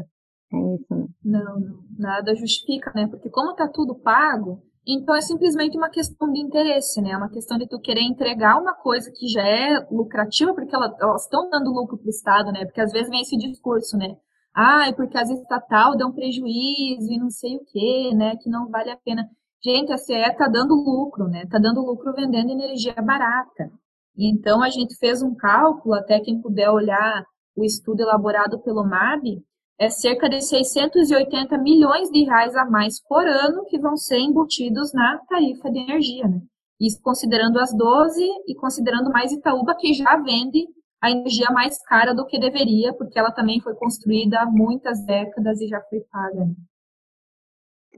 É 0.53 0.75
isso, 0.77 0.95
né? 0.95 1.07
Não, 1.25 1.59
não, 1.59 1.79
nada 1.99 2.37
justifica, 2.37 2.93
né? 2.95 3.09
Porque 3.09 3.29
como 3.29 3.51
está 3.51 3.67
tudo 3.67 3.97
pago, 3.97 4.63
Então 4.87 5.17
é 5.17 5.21
simplesmente 5.21 5.77
uma 5.77 5.91
questão 5.91 6.31
de 6.33 6.41
interesse, 6.41 7.01
né? 7.03 7.11
É 7.11 7.17
uma 7.17 7.29
questão 7.29 7.59
de 7.59 7.67
tu 7.67 7.81
querer 7.81 8.03
entregar 8.03 8.61
uma 8.61 8.73
coisa 8.73 9.11
que 9.11 9.27
já 9.27 9.43
é 9.43 9.85
lucrativa, 9.91 10.55
porque 10.55 10.75
elas 10.75 11.23
estão 11.25 11.51
dando 11.51 11.73
lucro 11.73 11.99
para 11.99 12.07
o 12.07 12.11
Estado, 12.11 12.53
né? 12.53 12.65
Porque 12.65 12.81
às 12.81 12.93
vezes 12.93 13.11
vem 13.11 13.21
esse 13.21 13.37
discurso, 13.37 13.97
né? 13.97 14.17
Ah, 14.55 14.89
é 14.89 14.93
porque 14.93 15.19
as 15.19 15.29
estatal 15.29 15.97
dão 15.97 16.13
prejuízo 16.13 17.13
e 17.13 17.19
não 17.19 17.31
sei 17.31 17.57
o 17.57 17.65
quê, 17.65 18.13
né? 18.15 18.37
Que 18.37 18.49
não 18.49 18.71
vale 18.71 18.91
a 18.91 18.97
pena. 18.97 19.29
Gente, 19.63 19.93
a 19.93 19.99
CE 19.99 20.13
está 20.15 20.47
dando 20.49 20.75
lucro, 20.75 21.27
né? 21.29 21.43
Está 21.43 21.59
dando 21.59 21.85
lucro 21.85 22.13
vendendo 22.15 22.51
energia 22.51 22.95
barata. 23.03 23.71
Então 24.17 24.63
a 24.63 24.71
gente 24.71 24.97
fez 24.97 25.21
um 25.21 25.35
cálculo, 25.35 25.95
até 25.95 26.21
quem 26.21 26.41
puder 26.41 26.71
olhar 26.71 27.25
o 27.57 27.65
estudo 27.65 28.03
elaborado 28.03 28.61
pelo 28.61 28.85
MAB, 28.85 29.43
é 29.79 29.89
cerca 29.91 30.29
de 30.29 30.41
680 30.41 31.59
milhões 31.59 32.11
de 32.11 32.25
reais 32.25 32.57
a 32.57 32.65
mais 32.65 33.03
por 33.03 33.27
ano 33.27 33.65
que 33.67 33.79
vão 33.79 33.97
ser 33.97 34.19
embutidos 34.19 34.93
na 34.93 35.19
tarifa 35.29 35.71
de 35.71 35.79
energia, 35.79 36.27
né? 36.27 36.41
Isso 36.81 37.01
considerando 37.03 37.59
as 37.59 37.75
12 37.75 38.23
e 38.47 38.55
considerando 38.55 39.11
mais 39.11 39.33
Itaúba, 39.33 39.75
que 39.79 39.95
já 39.95 40.17
vende 40.17 40.67
a 41.01 41.11
energia 41.11 41.51
mais 41.51 41.83
cara 41.85 42.15
do 42.15 42.27
que 42.27 42.39
deveria, 42.39 42.93
porque 42.95 43.19
ela 43.19 43.31
também 43.31 43.61
foi 43.61 43.75
construída 43.75 44.41
há 44.41 44.47
muitas 44.47 45.05
décadas 45.05 45.61
e 45.61 45.69
já 45.69 45.81
foi 45.83 46.01
paga. 46.11 46.45
Né? 46.45 46.55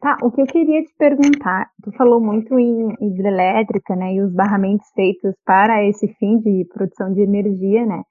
Tá, 0.00 0.16
o 0.22 0.30
que 0.30 0.40
eu 0.40 0.46
queria 0.46 0.82
te 0.82 0.94
perguntar, 0.96 1.70
tu 1.82 1.90
falou 1.92 2.20
muito 2.20 2.56
em 2.56 2.94
hidrelétrica, 3.00 3.96
né, 3.96 4.14
e 4.14 4.22
os 4.22 4.32
barramentos 4.32 4.86
feitos 4.94 5.34
para 5.44 5.84
esse 5.84 6.06
fim 6.14 6.38
de 6.38 6.64
produção 6.72 7.12
de 7.12 7.20
energia, 7.20 7.84
né, 7.84 8.02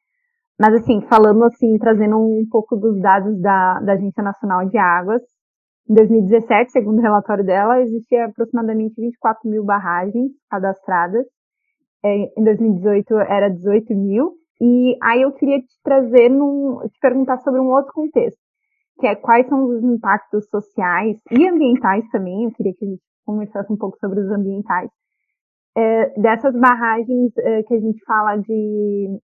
mas 0.60 0.74
assim, 0.76 1.02
falando 1.02 1.44
assim, 1.46 1.78
trazendo 1.78 2.18
um 2.18 2.46
pouco 2.50 2.76
dos 2.76 3.00
dados 3.00 3.40
da, 3.42 3.80
da 3.80 3.94
Agência 3.94 4.24
Nacional 4.24 4.68
de 4.68 4.78
Águas, 4.78 5.22
em 5.90 5.94
2017, 5.94 6.72
segundo 6.72 7.00
o 7.00 7.02
relatório 7.02 7.46
dela, 7.46 7.82
existia 7.82 8.26
aproximadamente 8.26 9.00
24 9.00 9.50
mil 9.50 9.64
barragens 9.64 10.32
cadastradas, 10.50 11.26
é, 12.04 12.40
em 12.40 12.44
2018 12.44 13.18
era 13.20 13.50
18 13.50 13.96
mil, 13.96 14.34
e 14.60 14.98
aí 15.02 15.22
eu 15.22 15.32
queria 15.32 15.60
te 15.60 15.82
trazer, 15.84 16.30
num, 16.30 16.80
te 16.90 17.00
perguntar 17.00 17.38
sobre 17.38 17.62
um 17.62 17.70
outro 17.70 17.94
contexto 17.94 18.48
que 19.00 19.08
é 19.08 19.16
quais 19.16 19.48
são 19.48 19.66
os 19.66 19.84
impactos 19.84 20.48
sociais 20.50 21.18
e 21.32 21.48
ambientais 21.48 22.08
também, 22.10 22.46
eu 22.46 22.52
queria 22.52 22.74
que 22.74 22.86
a 22.86 22.90
gente 22.90 23.02
conversasse 23.26 23.72
um 23.72 23.78
pouco 23.78 23.98
sobre 24.00 24.20
os 24.20 24.30
ambientais, 24.32 24.90
é, 25.76 26.20
dessas 26.20 26.56
barragens 26.56 27.32
é, 27.38 27.64
que 27.64 27.76
a 27.76 27.80
gente 27.80 28.04
fala 28.06 28.38
de, 28.38 29.20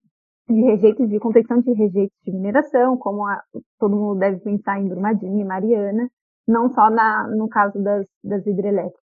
de 0.48 0.62
rejeitos, 0.62 1.10
de 1.10 1.20
contenção 1.20 1.62
de 1.62 1.72
rejeitos 1.74 2.18
de 2.24 2.32
mineração, 2.32 2.98
como 2.98 3.26
a, 3.26 3.42
todo 3.80 3.96
mundo 3.96 4.20
deve 4.20 4.40
pensar 4.40 4.80
em 4.80 4.88
Brumadinho 4.88 5.40
e 5.40 5.46
Mariana, 5.46 6.10
não 6.48 6.70
só 6.70 6.90
na, 6.90 7.28
no 7.28 7.48
caso 7.48 7.82
das, 7.82 8.06
das 8.24 8.46
hidrelétricas. 8.46 9.02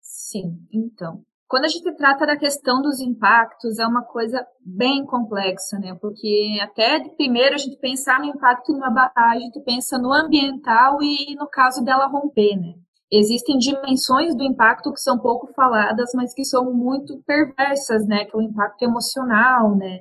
Sim, 0.00 0.58
então. 0.72 1.22
Quando 1.46 1.66
a 1.66 1.68
gente 1.68 1.94
trata 1.96 2.26
da 2.26 2.36
questão 2.36 2.80
dos 2.80 3.00
impactos, 3.00 3.78
é 3.78 3.86
uma 3.86 4.02
coisa 4.02 4.44
bem 4.64 5.04
complexa, 5.04 5.78
né? 5.78 5.94
Porque 6.00 6.58
até 6.62 6.98
primeiro 7.16 7.54
a 7.54 7.58
gente 7.58 7.78
pensar 7.78 8.18
no 8.18 8.26
impacto 8.26 8.72
numa 8.72 8.90
barragem, 8.90 9.50
tu 9.52 9.62
pensa 9.62 9.98
no 9.98 10.12
ambiental 10.12 11.02
e 11.02 11.36
no 11.36 11.46
caso 11.46 11.84
dela 11.84 12.06
romper, 12.06 12.56
né? 12.56 12.74
Existem 13.16 13.58
dimensões 13.58 14.34
do 14.34 14.42
impacto 14.42 14.92
que 14.92 15.00
são 15.00 15.18
pouco 15.18 15.52
faladas, 15.54 16.10
mas 16.14 16.34
que 16.34 16.44
são 16.44 16.72
muito 16.72 17.22
perversas, 17.24 18.06
né? 18.06 18.24
Que 18.24 18.36
é 18.36 18.38
o 18.38 18.42
impacto 18.42 18.82
emocional, 18.82 19.76
né? 19.76 20.00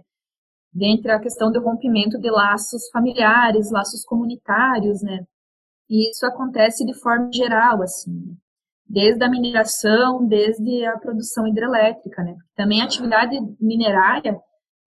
Dentre 0.74 1.12
a 1.12 1.20
questão 1.20 1.52
do 1.52 1.62
rompimento 1.62 2.20
de 2.20 2.30
laços 2.32 2.90
familiares, 2.92 3.72
laços 3.72 4.04
comunitários, 4.06 5.02
né? 5.04 5.26
E 5.90 6.10
isso 6.10 6.26
acontece 6.26 6.86
de 6.86 6.94
forma 7.00 7.30
geral, 7.32 7.82
assim. 7.82 8.12
Né? 8.12 8.36
desde 8.94 9.24
a 9.24 9.30
mineração, 9.30 10.26
desde 10.28 10.86
a 10.86 10.98
produção 11.00 11.48
hidrelétrica, 11.48 12.24
né? 12.24 12.36
Também 12.56 12.82
a 12.82 12.86
atividade 12.86 13.36
minerária, 13.60 14.40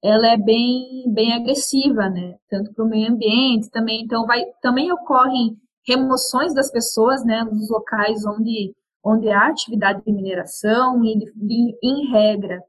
ela 0.03 0.29
é 0.29 0.37
bem, 0.37 1.13
bem 1.13 1.33
agressiva, 1.33 2.09
né? 2.09 2.37
Tanto 2.49 2.73
para 2.73 2.85
o 2.85 2.89
meio 2.89 3.11
ambiente, 3.11 3.71
também, 3.71 4.03
então 4.03 4.25
vai, 4.25 4.45
também 4.63 4.93
ocorrem 4.93 5.57
remoções 5.87 6.55
das 6.55 6.71
pessoas, 6.71 7.25
né, 7.25 7.45
nos 7.45 7.71
locais 7.71 8.25
onde, 8.27 8.75
onde 9.05 9.29
há 9.29 9.47
atividade 9.49 10.03
de 10.05 10.13
mineração 10.13 11.05
e, 11.05 11.17
de, 11.35 11.79
em 11.83 12.11
regra, 12.11 12.63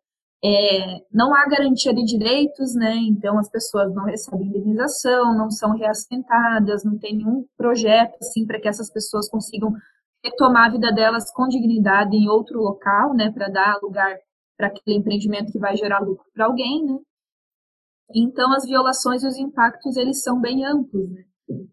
é, 0.43 1.01
não 1.11 1.33
há 1.33 1.47
garantia 1.47 1.93
de 1.93 2.03
direitos, 2.03 2.75
né, 2.75 2.95
então 2.95 3.39
as 3.39 3.49
pessoas 3.49 3.93
não 3.93 4.05
recebem 4.05 4.47
indenização, 4.47 5.35
não 5.35 5.49
são 5.49 5.75
reassentadas, 5.75 6.83
não 6.83 6.97
tem 6.97 7.17
nenhum 7.17 7.45
projeto, 7.57 8.15
assim, 8.21 8.45
para 8.45 8.59
que 8.59 8.67
essas 8.67 8.91
pessoas 8.91 9.27
consigam 9.29 9.73
retomar 10.23 10.67
a 10.67 10.71
vida 10.71 10.91
delas 10.91 11.31
com 11.33 11.47
dignidade 11.47 12.15
em 12.15 12.29
outro 12.29 12.59
local, 12.59 13.13
né, 13.13 13.31
para 13.31 13.49
dar 13.49 13.79
lugar 13.81 14.15
para 14.57 14.67
aquele 14.67 14.97
empreendimento 14.97 15.51
que 15.51 15.59
vai 15.59 15.75
gerar 15.75 15.99
lucro 15.99 16.25
para 16.33 16.45
alguém, 16.45 16.83
né? 16.83 16.97
Então, 18.13 18.53
as 18.53 18.65
violações 18.65 19.23
e 19.23 19.27
os 19.27 19.37
impactos, 19.37 19.97
eles 19.97 20.23
são 20.23 20.39
bem 20.39 20.65
amplos, 20.65 21.09
né? 21.11 21.23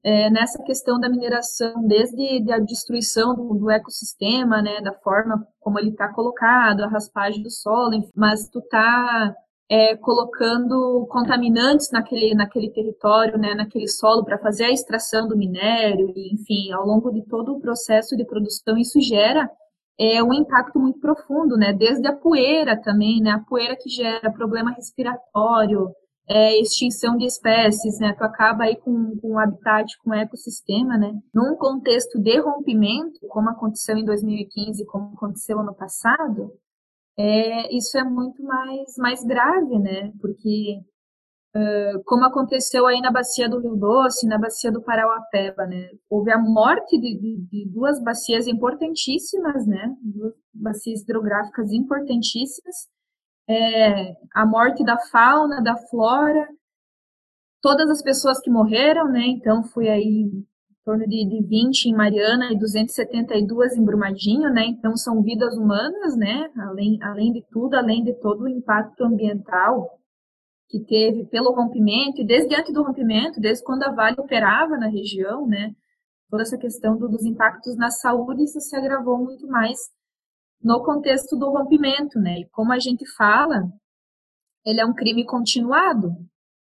É, 0.04 0.30
nessa 0.30 0.62
questão 0.62 1.00
da 1.00 1.08
mineração, 1.08 1.86
desde 1.86 2.52
a 2.52 2.58
destruição 2.58 3.34
do, 3.34 3.54
do 3.54 3.70
ecossistema, 3.70 4.62
né, 4.62 4.80
da 4.80 4.92
forma 4.92 5.46
como 5.58 5.78
ele 5.80 5.90
está 5.90 6.12
colocado, 6.12 6.82
a 6.82 6.88
raspagem 6.88 7.42
do 7.42 7.50
solo, 7.50 7.94
enfim, 7.94 8.12
mas 8.14 8.48
tu 8.48 8.60
tá 8.62 9.34
é, 9.68 9.96
colocando 9.96 11.06
contaminantes 11.10 11.90
naquele, 11.90 12.34
naquele 12.34 12.70
território, 12.70 13.38
né, 13.38 13.54
naquele 13.54 13.88
solo, 13.88 14.24
para 14.24 14.38
fazer 14.38 14.64
a 14.66 14.70
extração 14.70 15.26
do 15.26 15.36
minério, 15.36 16.12
e, 16.14 16.34
enfim, 16.34 16.70
ao 16.72 16.86
longo 16.86 17.10
de 17.10 17.22
todo 17.26 17.54
o 17.54 17.60
processo 17.60 18.16
de 18.16 18.24
produção, 18.24 18.76
isso 18.78 19.00
gera 19.00 19.50
é, 19.98 20.22
um 20.22 20.32
impacto 20.32 20.78
muito 20.78 21.00
profundo, 21.00 21.56
né, 21.56 21.72
desde 21.72 22.06
a 22.06 22.12
poeira 22.12 22.80
também, 22.80 23.20
né, 23.20 23.30
a 23.30 23.40
poeira 23.40 23.76
que 23.76 23.88
gera 23.88 24.30
problema 24.30 24.72
respiratório, 24.72 25.90
é, 26.28 26.60
extinção 26.60 27.16
de 27.16 27.26
espécies, 27.26 27.98
né, 27.98 28.14
tu 28.16 28.24
acaba 28.24 28.64
aí 28.64 28.76
com, 28.76 29.16
com 29.20 29.32
o 29.32 29.38
habitat, 29.38 29.96
com 30.02 30.10
o 30.10 30.14
ecossistema, 30.14 30.96
né, 30.96 31.12
num 31.34 31.56
contexto 31.56 32.18
de 32.18 32.40
rompimento, 32.40 33.20
como 33.28 33.50
aconteceu 33.50 33.96
em 33.96 34.04
2015, 34.04 34.86
como 34.86 35.12
aconteceu 35.14 35.60
ano 35.60 35.74
passado, 35.74 36.50
é, 37.16 37.74
isso 37.74 37.96
é 37.96 38.04
muito 38.04 38.42
mais, 38.42 38.96
mais 38.98 39.24
grave, 39.24 39.78
né? 39.78 40.12
Porque, 40.20 40.80
uh, 41.54 42.02
como 42.04 42.24
aconteceu 42.24 42.86
aí 42.86 43.00
na 43.00 43.12
bacia 43.12 43.48
do 43.48 43.60
Rio 43.60 43.76
Doce, 43.76 44.26
na 44.26 44.38
bacia 44.38 44.72
do 44.72 44.82
Parauapeba, 44.82 45.66
né? 45.66 45.90
Houve 46.10 46.32
a 46.32 46.38
morte 46.38 46.98
de, 46.98 47.16
de, 47.16 47.36
de 47.48 47.70
duas 47.70 48.02
bacias 48.02 48.48
importantíssimas, 48.48 49.66
né? 49.66 49.94
Duas 50.02 50.34
bacias 50.52 51.02
hidrográficas 51.02 51.72
importantíssimas. 51.72 52.88
É, 53.48 54.16
a 54.32 54.46
morte 54.46 54.84
da 54.84 54.98
fauna, 54.98 55.62
da 55.62 55.76
flora, 55.76 56.48
todas 57.60 57.90
as 57.90 58.02
pessoas 58.02 58.40
que 58.40 58.50
morreram, 58.50 59.08
né? 59.08 59.26
Então, 59.26 59.62
foi 59.64 59.88
aí 59.88 60.30
torno 60.84 61.08
de, 61.08 61.24
de 61.24 61.42
20 61.42 61.86
em 61.86 61.94
Mariana 61.94 62.52
e 62.52 62.58
272 62.58 63.76
em 63.76 63.84
Brumadinho, 63.84 64.52
né? 64.52 64.66
Então 64.66 64.96
são 64.96 65.22
vidas 65.22 65.56
humanas, 65.56 66.16
né? 66.16 66.50
Além, 66.58 66.98
além 67.02 67.32
de 67.32 67.42
tudo, 67.50 67.74
além 67.74 68.04
de 68.04 68.12
todo 68.20 68.42
o 68.42 68.48
impacto 68.48 69.02
ambiental 69.02 69.98
que 70.68 70.80
teve 70.80 71.24
pelo 71.26 71.54
rompimento 71.54 72.20
e 72.20 72.26
desde 72.26 72.54
antes 72.54 72.72
do 72.72 72.82
rompimento, 72.82 73.40
desde 73.40 73.64
quando 73.64 73.84
a 73.84 73.92
Vale 73.92 74.16
operava 74.20 74.76
na 74.76 74.88
região, 74.88 75.46
né? 75.46 75.74
Toda 76.30 76.42
essa 76.42 76.58
questão 76.58 76.98
do, 76.98 77.08
dos 77.08 77.24
impactos 77.24 77.76
na 77.76 77.90
saúde 77.90 78.44
isso 78.44 78.60
se 78.60 78.76
agravou 78.76 79.18
muito 79.18 79.46
mais 79.46 79.78
no 80.64 80.82
contexto 80.82 81.36
do 81.36 81.50
rompimento, 81.50 82.18
né? 82.18 82.40
E 82.40 82.48
como 82.48 82.72
a 82.72 82.78
gente 82.78 83.04
fala, 83.14 83.68
ele 84.64 84.80
é 84.80 84.86
um 84.86 84.94
crime 84.94 85.26
continuado, 85.26 86.10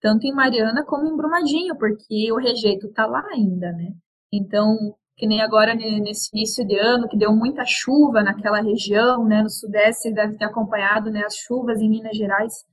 tanto 0.01 0.27
em 0.27 0.33
Mariana 0.33 0.85
como 0.85 1.09
em 1.09 1.17
Brumadinho, 1.17 1.77
porque 1.77 2.33
o 2.33 2.39
rejeito 2.39 2.87
está 2.87 3.05
lá 3.05 3.23
ainda, 3.33 3.73
né? 3.73 3.93
Então, 4.33 4.95
que 5.17 5.27
nem 5.27 5.43
agora 5.43 5.75
nesse 5.75 6.31
início 6.33 6.65
de 6.65 6.79
ano, 6.79 7.09
que 7.09 7.19
deu 7.19 7.35
muita 7.35 7.65
chuva 7.67 8.23
naquela 8.23 8.63
região, 8.63 9.25
né? 9.25 9.43
No 9.43 9.51
Sudeste, 9.51 10.15
deve 10.15 10.37
ter 10.37 10.45
acompanhado 10.45 11.11
né, 11.11 11.25
as 11.25 11.35
chuvas 11.35 11.81
em 11.81 11.91
Minas 11.91 12.17
Gerais. 12.17 12.65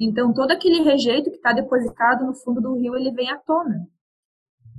Então, 0.00 0.32
todo 0.32 0.50
aquele 0.52 0.80
rejeito 0.82 1.30
que 1.30 1.36
está 1.36 1.52
depositado 1.52 2.24
no 2.24 2.34
fundo 2.34 2.62
do 2.62 2.74
rio, 2.74 2.96
ele 2.96 3.12
vem 3.12 3.30
à 3.30 3.36
tona. 3.38 3.86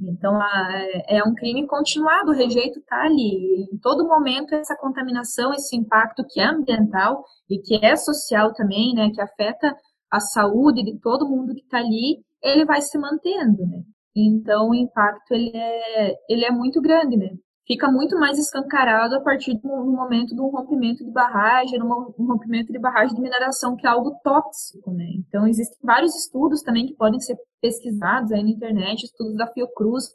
Então, 0.10 0.42
é, 0.42 1.18
é 1.18 1.24
um 1.24 1.34
crime 1.34 1.66
continuado, 1.68 2.32
o 2.32 2.36
rejeito 2.36 2.80
está 2.80 3.04
ali. 3.04 3.68
Em 3.72 3.78
todo 3.78 4.08
momento, 4.08 4.54
essa 4.54 4.76
contaminação, 4.76 5.54
esse 5.54 5.76
impacto 5.76 6.26
que 6.28 6.40
é 6.40 6.46
ambiental 6.46 7.24
e 7.50 7.60
que 7.60 7.84
é 7.84 7.96
social 7.96 8.54
também, 8.54 8.94
né? 8.94 9.10
Que 9.14 9.22
afeta 9.22 9.76
a 10.12 10.20
saúde 10.20 10.84
de 10.84 11.00
todo 11.00 11.28
mundo 11.28 11.54
que 11.56 11.62
está 11.62 11.78
ali, 11.78 12.24
ele 12.42 12.66
vai 12.66 12.82
se 12.82 12.98
mantendo, 12.98 13.66
né? 13.66 13.82
Então, 14.16 14.70
o 14.70 14.76
impacto, 14.76 15.34
ele 15.34 15.52
é, 15.56 16.16
ele 16.30 16.46
é 16.46 16.52
muito 16.52 16.82
grande, 16.82 17.18
né? 17.18 17.30
Fica 17.66 17.90
muito 17.90 18.20
mais 18.20 18.38
escancarado 18.38 19.16
a 19.16 19.22
partir 19.22 19.58
do 19.58 19.68
momento 19.68 20.36
do 20.36 20.48
rompimento 20.48 21.04
de 21.04 21.12
barragem, 21.12 21.80
no 21.80 22.14
rompimento 22.20 22.74
de 22.74 22.80
barragem 22.80 23.16
de 23.16 23.22
mineração, 23.22 23.76
que 23.78 23.88
é 23.88 23.90
algo 23.90 24.20
tóxico, 24.22 24.92
né? 24.92 25.06
Então, 25.16 25.48
existem 25.48 25.78
vários 25.82 26.14
estudos 26.14 26.62
também 26.62 26.88
que 26.88 26.96
podem 26.96 27.22
ser 27.22 27.38
pesquisados 27.62 28.34
aí 28.34 28.44
na 28.44 28.50
internet, 28.50 29.04
estudos 29.04 29.36
da 29.38 29.48
Fiocruz, 29.48 30.10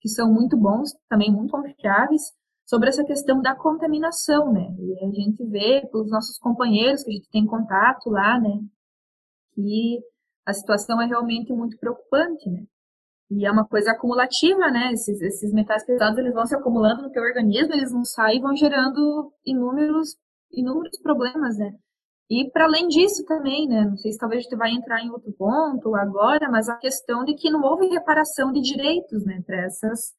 que 0.00 0.10
são 0.10 0.30
muito 0.30 0.58
bons, 0.58 0.90
também 1.08 1.32
muito 1.32 1.52
confiáveis, 1.52 2.22
sobre 2.66 2.88
essa 2.88 3.04
questão 3.04 3.40
da 3.40 3.56
contaminação, 3.56 4.52
né? 4.52 4.68
E 4.78 5.04
a 5.04 5.10
gente 5.10 5.44
vê 5.46 5.86
pelos 5.90 6.08
nossos 6.10 6.38
companheiros 6.38 7.02
que 7.02 7.10
a 7.10 7.14
gente 7.14 7.30
tem 7.30 7.44
contato 7.44 8.10
lá, 8.10 8.38
né, 8.38 8.60
que 9.54 9.98
a 10.46 10.52
situação 10.52 11.00
é 11.00 11.06
realmente 11.06 11.52
muito 11.52 11.76
preocupante, 11.78 12.48
né? 12.48 12.62
E 13.30 13.46
é 13.46 13.50
uma 13.50 13.64
coisa 13.64 13.92
acumulativa, 13.92 14.70
né? 14.70 14.92
Esses, 14.92 15.20
esses 15.20 15.52
metais 15.52 15.84
pesados, 15.84 16.18
eles 16.18 16.34
vão 16.34 16.44
se 16.46 16.54
acumulando 16.54 17.02
no 17.02 17.10
teu 17.10 17.22
organismo, 17.22 17.74
eles 17.74 17.92
não 17.92 18.04
saem 18.04 18.38
e 18.38 18.42
vão 18.42 18.56
gerando 18.56 19.32
inúmeros, 19.46 20.16
inúmeros 20.52 20.98
problemas, 21.00 21.56
né? 21.56 21.72
E 22.28 22.50
para 22.50 22.64
além 22.64 22.88
disso 22.88 23.24
também, 23.26 23.68
né? 23.68 23.84
Não 23.84 23.96
sei 23.96 24.12
se 24.12 24.18
talvez 24.18 24.42
gente 24.44 24.56
vai 24.56 24.70
entrar 24.70 25.02
em 25.02 25.10
outro 25.10 25.32
ponto 25.32 25.94
agora, 25.96 26.48
mas 26.50 26.68
a 26.68 26.76
questão 26.76 27.24
de 27.24 27.34
que 27.34 27.50
não 27.50 27.62
houve 27.62 27.86
reparação 27.88 28.52
de 28.52 28.60
direitos, 28.60 29.24
né? 29.24 29.42
Para 29.46 29.64
essas 29.64 30.12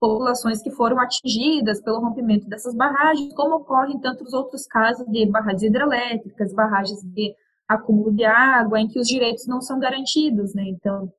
populações 0.00 0.62
que 0.62 0.70
foram 0.70 0.98
atingidas 0.98 1.80
pelo 1.82 2.00
rompimento 2.00 2.48
dessas 2.48 2.74
barragens, 2.74 3.34
como 3.34 3.56
ocorre 3.56 3.92
em 3.92 4.00
tantos 4.00 4.32
outros 4.32 4.66
casos 4.66 5.06
de 5.06 5.26
barragens 5.26 5.62
hidrelétricas, 5.62 6.54
barragens 6.54 7.02
de 7.02 7.34
acúmulo 7.68 8.12
de 8.12 8.24
água, 8.24 8.80
em 8.80 8.88
que 8.88 8.98
os 8.98 9.06
direitos 9.06 9.46
não 9.46 9.60
são 9.60 9.78
garantidos, 9.78 10.54
né? 10.54 10.64
Então, 10.66 11.12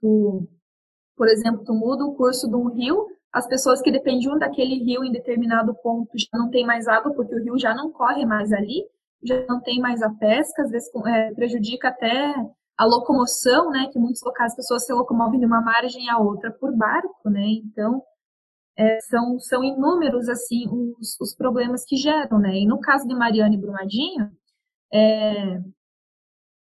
tu, 0.00 0.48
por 1.20 1.28
exemplo, 1.28 1.62
tu 1.66 1.74
muda 1.74 2.02
o 2.02 2.14
curso 2.14 2.48
de 2.48 2.56
um 2.56 2.70
rio, 2.70 3.06
as 3.30 3.46
pessoas 3.46 3.82
que 3.82 3.92
dependiam 3.92 4.38
daquele 4.38 4.82
rio 4.82 5.04
em 5.04 5.12
determinado 5.12 5.74
ponto 5.82 6.08
já 6.16 6.38
não 6.38 6.48
tem 6.48 6.64
mais 6.64 6.88
água, 6.88 7.12
porque 7.12 7.34
o 7.34 7.44
rio 7.44 7.58
já 7.58 7.74
não 7.74 7.92
corre 7.92 8.24
mais 8.24 8.50
ali, 8.54 8.86
já 9.22 9.44
não 9.46 9.60
tem 9.60 9.78
mais 9.80 10.00
a 10.00 10.08
pesca, 10.08 10.62
às 10.62 10.70
vezes 10.70 10.88
é, 11.06 11.34
prejudica 11.34 11.88
até 11.88 12.34
a 12.74 12.86
locomoção, 12.86 13.68
né? 13.68 13.90
Que 13.92 13.98
muitos 13.98 14.22
locais 14.22 14.52
as 14.52 14.56
pessoas 14.56 14.86
se 14.86 14.94
locomovem 14.94 15.38
de 15.38 15.44
uma 15.44 15.60
margem 15.60 16.08
a 16.08 16.16
outra 16.18 16.50
por 16.52 16.74
barco, 16.74 17.28
né? 17.28 17.44
Então, 17.66 18.02
é, 18.78 18.98
são, 19.02 19.38
são 19.40 19.62
inúmeros, 19.62 20.26
assim, 20.26 20.64
os, 20.98 21.20
os 21.20 21.36
problemas 21.36 21.84
que 21.84 21.96
geram, 21.96 22.38
né? 22.38 22.60
E 22.60 22.66
no 22.66 22.80
caso 22.80 23.06
de 23.06 23.14
Mariana 23.14 23.54
e 23.54 23.58
Brumadinho, 23.58 24.30
é, 24.90 25.60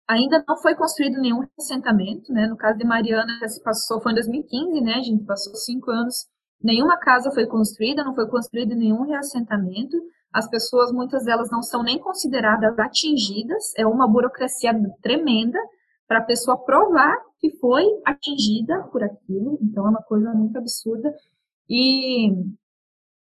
Ainda 0.07 0.43
não 0.47 0.57
foi 0.57 0.75
construído 0.75 1.19
nenhum 1.19 1.43
assentamento, 1.57 2.31
né? 2.33 2.47
No 2.47 2.57
caso 2.57 2.77
de 2.77 2.85
Mariana, 2.85 3.47
se 3.47 3.61
passou, 3.63 4.01
foi 4.01 4.11
em 4.11 4.15
2015, 4.15 4.81
né? 4.81 4.95
A 4.95 5.01
gente 5.01 5.23
passou 5.23 5.55
cinco 5.55 5.89
anos, 5.91 6.27
nenhuma 6.61 6.97
casa 6.97 7.31
foi 7.31 7.45
construída, 7.45 8.03
não 8.03 8.13
foi 8.13 8.27
construído 8.27 8.75
nenhum 8.75 9.03
reassentamento. 9.03 9.97
As 10.31 10.49
pessoas, 10.49 10.91
muitas 10.91 11.23
delas 11.23 11.49
não 11.51 11.61
são 11.61 11.83
nem 11.83 11.99
consideradas 11.99 12.77
atingidas, 12.79 13.71
é 13.77 13.85
uma 13.85 14.07
burocracia 14.07 14.73
tremenda 15.01 15.59
para 16.07 16.19
a 16.19 16.23
pessoa 16.23 16.57
provar 16.57 17.15
que 17.39 17.51
foi 17.57 17.83
atingida 18.05 18.83
por 18.91 19.03
aquilo, 19.03 19.57
então 19.61 19.85
é 19.85 19.89
uma 19.89 20.01
coisa 20.03 20.33
muito 20.33 20.57
absurda. 20.57 21.13
E 21.69 22.31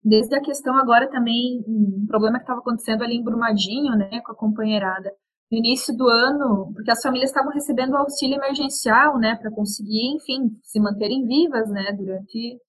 desde 0.04 0.36
a 0.36 0.42
questão 0.42 0.76
agora 0.76 1.10
também, 1.10 1.64
um 1.68 2.06
problema 2.08 2.38
que 2.38 2.44
estava 2.44 2.60
acontecendo 2.60 3.04
ali 3.04 3.16
em 3.16 3.24
Brumadinho, 3.24 3.96
né, 3.96 4.22
com 4.22 4.32
a 4.32 4.36
companheirada, 4.36 5.12
no 5.52 5.58
início 5.58 5.96
do 5.96 6.08
ano, 6.08 6.72
porque 6.74 6.92
as 6.92 7.02
famílias 7.02 7.32
estavam 7.32 7.52
recebendo 7.52 7.96
auxílio 7.96 8.38
emergencial, 8.38 9.18
né, 9.18 9.36
para 9.36 9.52
conseguir, 9.52 10.16
enfim, 10.16 10.58
se 10.64 10.80
manterem 10.80 11.26
vivas, 11.26 11.70
né, 11.70 11.92
durante, 11.94 12.60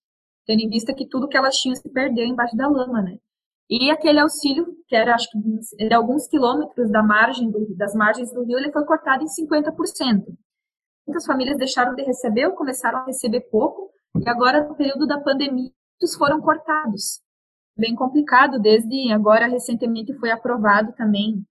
tendo 0.47 0.61
em 0.61 0.69
vista 0.69 0.95
que 0.95 1.07
tudo 1.07 1.29
que 1.29 1.37
elas 1.37 1.57
tinham 1.57 1.77
se 1.77 1.89
perdeu 1.91 2.25
embaixo 2.25 2.57
da 2.57 2.69
lama, 2.69 3.03
né. 3.03 3.19
E 3.69 3.91
aquele 3.91 4.19
auxílio, 4.19 4.67
que 4.89 4.97
era, 4.97 5.15
acho 5.15 5.29
que, 5.31 5.39
era 5.85 5.97
alguns 5.97 6.27
quilômetros 6.27 6.91
da 6.91 7.03
margem 7.03 7.51
do, 7.51 7.77
das 7.77 7.95
margens 7.95 8.33
do 8.33 8.45
rio, 8.45 8.59
ele 8.59 8.73
foi 8.73 8.85
cortado 8.85 9.23
em 9.23 9.27
50%. 9.27 10.25
Muitas 11.07 11.25
famílias 11.25 11.57
deixaram 11.57 11.95
de 11.95 12.03
receber 12.03 12.47
ou 12.47 12.55
começaram 12.55 12.99
a 13.01 13.05
receber 13.05 13.43
pouco, 13.43 13.91
e 14.25 14.29
agora, 14.29 14.67
no 14.67 14.75
período 14.75 15.07
da 15.07 15.21
pandemia, 15.21 15.71
muitos 16.01 16.17
foram 16.17 16.41
cortados. 16.41 17.21
Bem 17.77 17.95
complicado, 17.95 18.59
desde 18.59 19.13
agora, 19.13 19.47
recentemente 19.47 20.15
foi 20.19 20.31
aprovado 20.31 20.93
também 20.95 21.45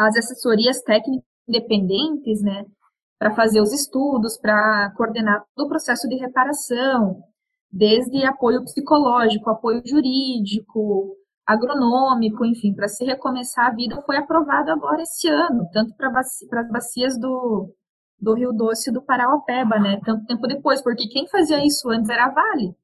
as 0.00 0.16
assessorias 0.16 0.80
técnicas 0.80 1.28
independentes, 1.46 2.40
né, 2.42 2.64
para 3.18 3.34
fazer 3.34 3.60
os 3.60 3.72
estudos, 3.72 4.38
para 4.38 4.90
coordenar 4.96 5.44
todo 5.54 5.66
o 5.66 5.68
processo 5.68 6.08
de 6.08 6.16
reparação, 6.16 7.22
desde 7.70 8.24
apoio 8.24 8.62
psicológico, 8.64 9.50
apoio 9.50 9.82
jurídico, 9.84 11.16
agronômico, 11.46 12.46
enfim, 12.46 12.72
para 12.72 12.88
se 12.88 13.04
recomeçar 13.04 13.66
a 13.66 13.74
vida, 13.74 14.00
foi 14.02 14.16
aprovado 14.16 14.70
agora 14.70 15.02
esse 15.02 15.28
ano, 15.28 15.68
tanto 15.72 15.94
para 15.96 16.08
as 16.18 16.70
bacias 16.70 17.18
do, 17.18 17.70
do 18.18 18.34
Rio 18.34 18.52
Doce 18.52 18.88
e 18.88 18.92
do 18.92 19.02
Parauapeba, 19.02 19.78
né, 19.78 20.00
tanto 20.04 20.24
tempo 20.24 20.46
depois, 20.46 20.80
porque 20.80 21.08
quem 21.08 21.28
fazia 21.28 21.64
isso 21.64 21.90
antes 21.90 22.08
era 22.08 22.26
a 22.26 22.30
Vale. 22.30 22.74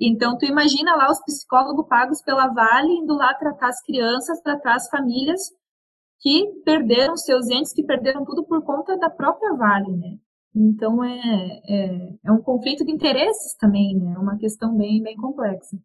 Então, 0.00 0.36
tu 0.36 0.44
imagina 0.44 0.96
lá 0.96 1.08
os 1.08 1.22
psicólogos 1.22 1.86
pagos 1.86 2.20
pela 2.22 2.48
Vale 2.48 2.92
indo 2.94 3.14
lá 3.14 3.32
tratar 3.34 3.68
as 3.68 3.80
crianças, 3.82 4.40
tratar 4.40 4.74
as 4.74 4.88
famílias 4.88 5.52
que 6.20 6.62
perderam 6.64 7.16
seus 7.16 7.48
entes, 7.48 7.72
que 7.72 7.82
perderam 7.82 8.24
tudo 8.24 8.44
por 8.44 8.62
conta 8.62 8.96
da 8.96 9.10
própria 9.10 9.54
Vale, 9.54 9.92
né? 9.96 10.18
Então 10.54 11.02
é, 11.02 11.60
é, 11.68 12.12
é 12.24 12.32
um 12.32 12.40
conflito 12.40 12.84
de 12.84 12.92
interesses 12.92 13.54
também, 13.54 13.96
né? 13.96 14.14
É 14.14 14.18
uma 14.18 14.38
questão 14.38 14.76
bem, 14.76 15.02
bem 15.02 15.16
complexa. 15.16 15.76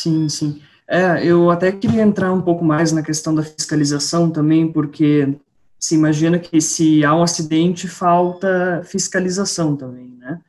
Sim, 0.00 0.28
sim. 0.28 0.62
É, 0.86 1.24
eu 1.24 1.50
até 1.50 1.70
queria 1.70 2.02
entrar 2.02 2.32
um 2.32 2.40
pouco 2.40 2.64
mais 2.64 2.92
na 2.92 3.02
questão 3.02 3.34
da 3.34 3.42
fiscalização 3.42 4.30
também, 4.30 4.72
porque 4.72 5.38
se 5.78 5.94
imagina 5.94 6.38
que 6.38 6.60
se 6.60 7.04
há 7.04 7.14
um 7.14 7.22
acidente, 7.22 7.86
falta 7.86 8.82
fiscalização 8.84 9.76
também, 9.76 10.08
né? 10.16 10.40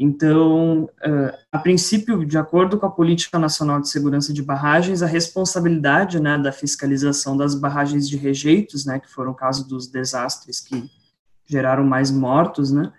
Então, 0.00 0.84
uh, 0.84 1.36
a 1.50 1.58
princípio, 1.58 2.24
de 2.24 2.38
acordo 2.38 2.78
com 2.78 2.86
a 2.86 2.90
Política 2.90 3.36
Nacional 3.36 3.80
de 3.80 3.88
Segurança 3.88 4.32
de 4.32 4.40
Barragens, 4.40 5.02
a 5.02 5.06
responsabilidade 5.06 6.20
né, 6.20 6.38
da 6.38 6.52
fiscalização 6.52 7.36
das 7.36 7.56
barragens 7.56 8.08
de 8.08 8.16
rejeitos, 8.16 8.86
né, 8.86 9.00
que 9.00 9.10
foram 9.10 9.32
o 9.32 9.34
caso 9.34 9.68
dos 9.68 9.88
desastres 9.88 10.60
que 10.60 10.88
geraram 11.44 11.82
mais 11.82 12.12
mortos, 12.12 12.70
né, 12.70 12.92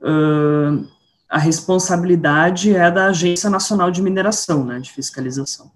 uh, 0.00 0.86
a 1.28 1.38
responsabilidade 1.38 2.76
é 2.76 2.88
da 2.88 3.06
Agência 3.06 3.50
Nacional 3.50 3.90
de 3.90 4.00
Mineração, 4.00 4.64
né, 4.64 4.78
de 4.78 4.92
fiscalização. 4.92 5.72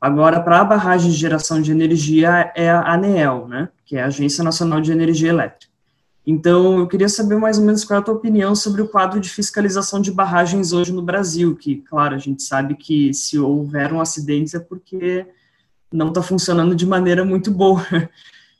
Agora, 0.00 0.40
para 0.40 0.60
a 0.60 0.64
barragem 0.64 1.10
de 1.10 1.16
geração 1.16 1.60
de 1.60 1.72
energia, 1.72 2.52
é 2.54 2.70
a 2.70 2.94
ANEEL, 2.94 3.48
né, 3.48 3.68
que 3.84 3.96
é 3.96 4.02
a 4.04 4.06
Agência 4.06 4.44
Nacional 4.44 4.80
de 4.80 4.92
Energia 4.92 5.30
Elétrica. 5.30 5.69
Então, 6.32 6.78
eu 6.78 6.86
queria 6.86 7.08
saber 7.08 7.34
mais 7.34 7.58
ou 7.58 7.64
menos 7.64 7.84
qual 7.84 7.98
é 7.98 8.00
a 8.00 8.04
tua 8.04 8.14
opinião 8.14 8.54
sobre 8.54 8.80
o 8.80 8.88
quadro 8.88 9.18
de 9.18 9.28
fiscalização 9.28 10.00
de 10.00 10.12
barragens 10.12 10.72
hoje 10.72 10.92
no 10.92 11.02
Brasil, 11.02 11.56
que, 11.56 11.78
claro, 11.78 12.14
a 12.14 12.18
gente 12.18 12.44
sabe 12.44 12.76
que 12.76 13.12
se 13.12 13.36
houver 13.36 13.92
um 13.92 14.00
acidente 14.00 14.54
é 14.54 14.60
porque 14.60 15.26
não 15.92 16.10
está 16.10 16.22
funcionando 16.22 16.72
de 16.76 16.86
maneira 16.86 17.24
muito 17.24 17.50
boa. 17.50 17.84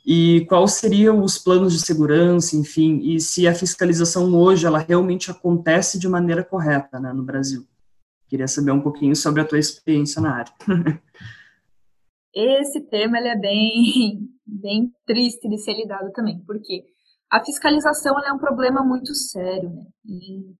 E 0.05 0.45
quais 0.49 0.73
seriam 0.73 1.23
os 1.23 1.39
planos 1.39 1.73
de 1.73 1.79
segurança, 1.79 2.57
enfim, 2.57 2.99
e 3.05 3.21
se 3.21 3.47
a 3.47 3.55
fiscalização 3.55 4.35
hoje, 4.35 4.67
ela 4.67 4.79
realmente 4.79 5.31
acontece 5.31 5.97
de 5.97 6.09
maneira 6.09 6.43
correta, 6.43 6.99
né, 6.99 7.13
no 7.13 7.23
Brasil. 7.23 7.65
Queria 8.27 8.49
saber 8.49 8.73
um 8.73 8.81
pouquinho 8.81 9.15
sobre 9.15 9.43
a 9.43 9.45
tua 9.45 9.61
experiência 9.61 10.21
na 10.21 10.35
área. 10.35 10.53
Esse 12.35 12.81
tema, 12.81 13.19
ele 13.19 13.29
é 13.29 13.39
bem, 13.39 14.29
bem 14.45 14.93
triste 15.07 15.49
de 15.49 15.59
ser 15.59 15.75
lidado 15.75 16.11
também, 16.13 16.43
porque 16.45 16.85
a 17.31 17.45
fiscalização 17.45 18.19
é 18.27 18.33
um 18.33 18.39
problema 18.39 18.83
muito 18.83 19.15
sério, 19.15 19.71
né? 19.71 19.85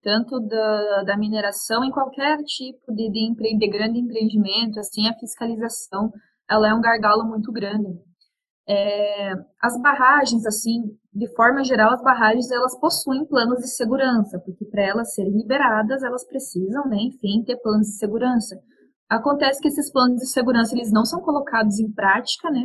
Tanto 0.03 0.39
da, 0.41 1.03
da 1.03 1.17
mineração, 1.17 1.85
em 1.85 1.91
qualquer 1.91 2.39
tipo 2.45 2.95
de, 2.95 3.11
de, 3.11 3.29
empre, 3.29 3.57
de, 3.59 3.69
grande 3.69 3.99
empreendimento, 3.99 4.79
assim, 4.79 5.09
a 5.09 5.19
fiscalização 5.19 6.13
ela 6.49 6.69
é 6.69 6.75
um 6.75 6.81
gargalo 6.81 7.25
muito 7.25 7.51
grande. 7.51 7.89
Né? 7.89 8.01
É, 8.69 9.33
as 9.61 9.81
barragens, 9.83 10.47
assim, 10.47 10.97
de 11.13 11.27
forma 11.35 11.65
geral, 11.65 11.93
as 11.93 12.03
barragens 12.03 12.49
elas 12.53 12.79
possuem 12.79 13.27
planos 13.27 13.59
de 13.59 13.69
segurança, 13.69 14.39
porque 14.39 14.65
para 14.65 14.83
elas 14.83 15.13
serem 15.13 15.37
liberadas, 15.37 16.05
elas 16.05 16.25
precisam, 16.25 16.87
né, 16.87 16.99
enfim, 17.01 17.43
ter 17.45 17.57
planos 17.57 17.89
de 17.89 17.99
segurança. 17.99 18.57
Acontece 19.09 19.61
que 19.61 19.67
esses 19.67 19.91
planos 19.91 20.21
de 20.21 20.29
segurança 20.29 20.73
eles 20.73 20.93
não 20.93 21.05
são 21.05 21.21
colocados 21.21 21.81
em 21.81 21.91
prática, 21.91 22.49
né? 22.49 22.65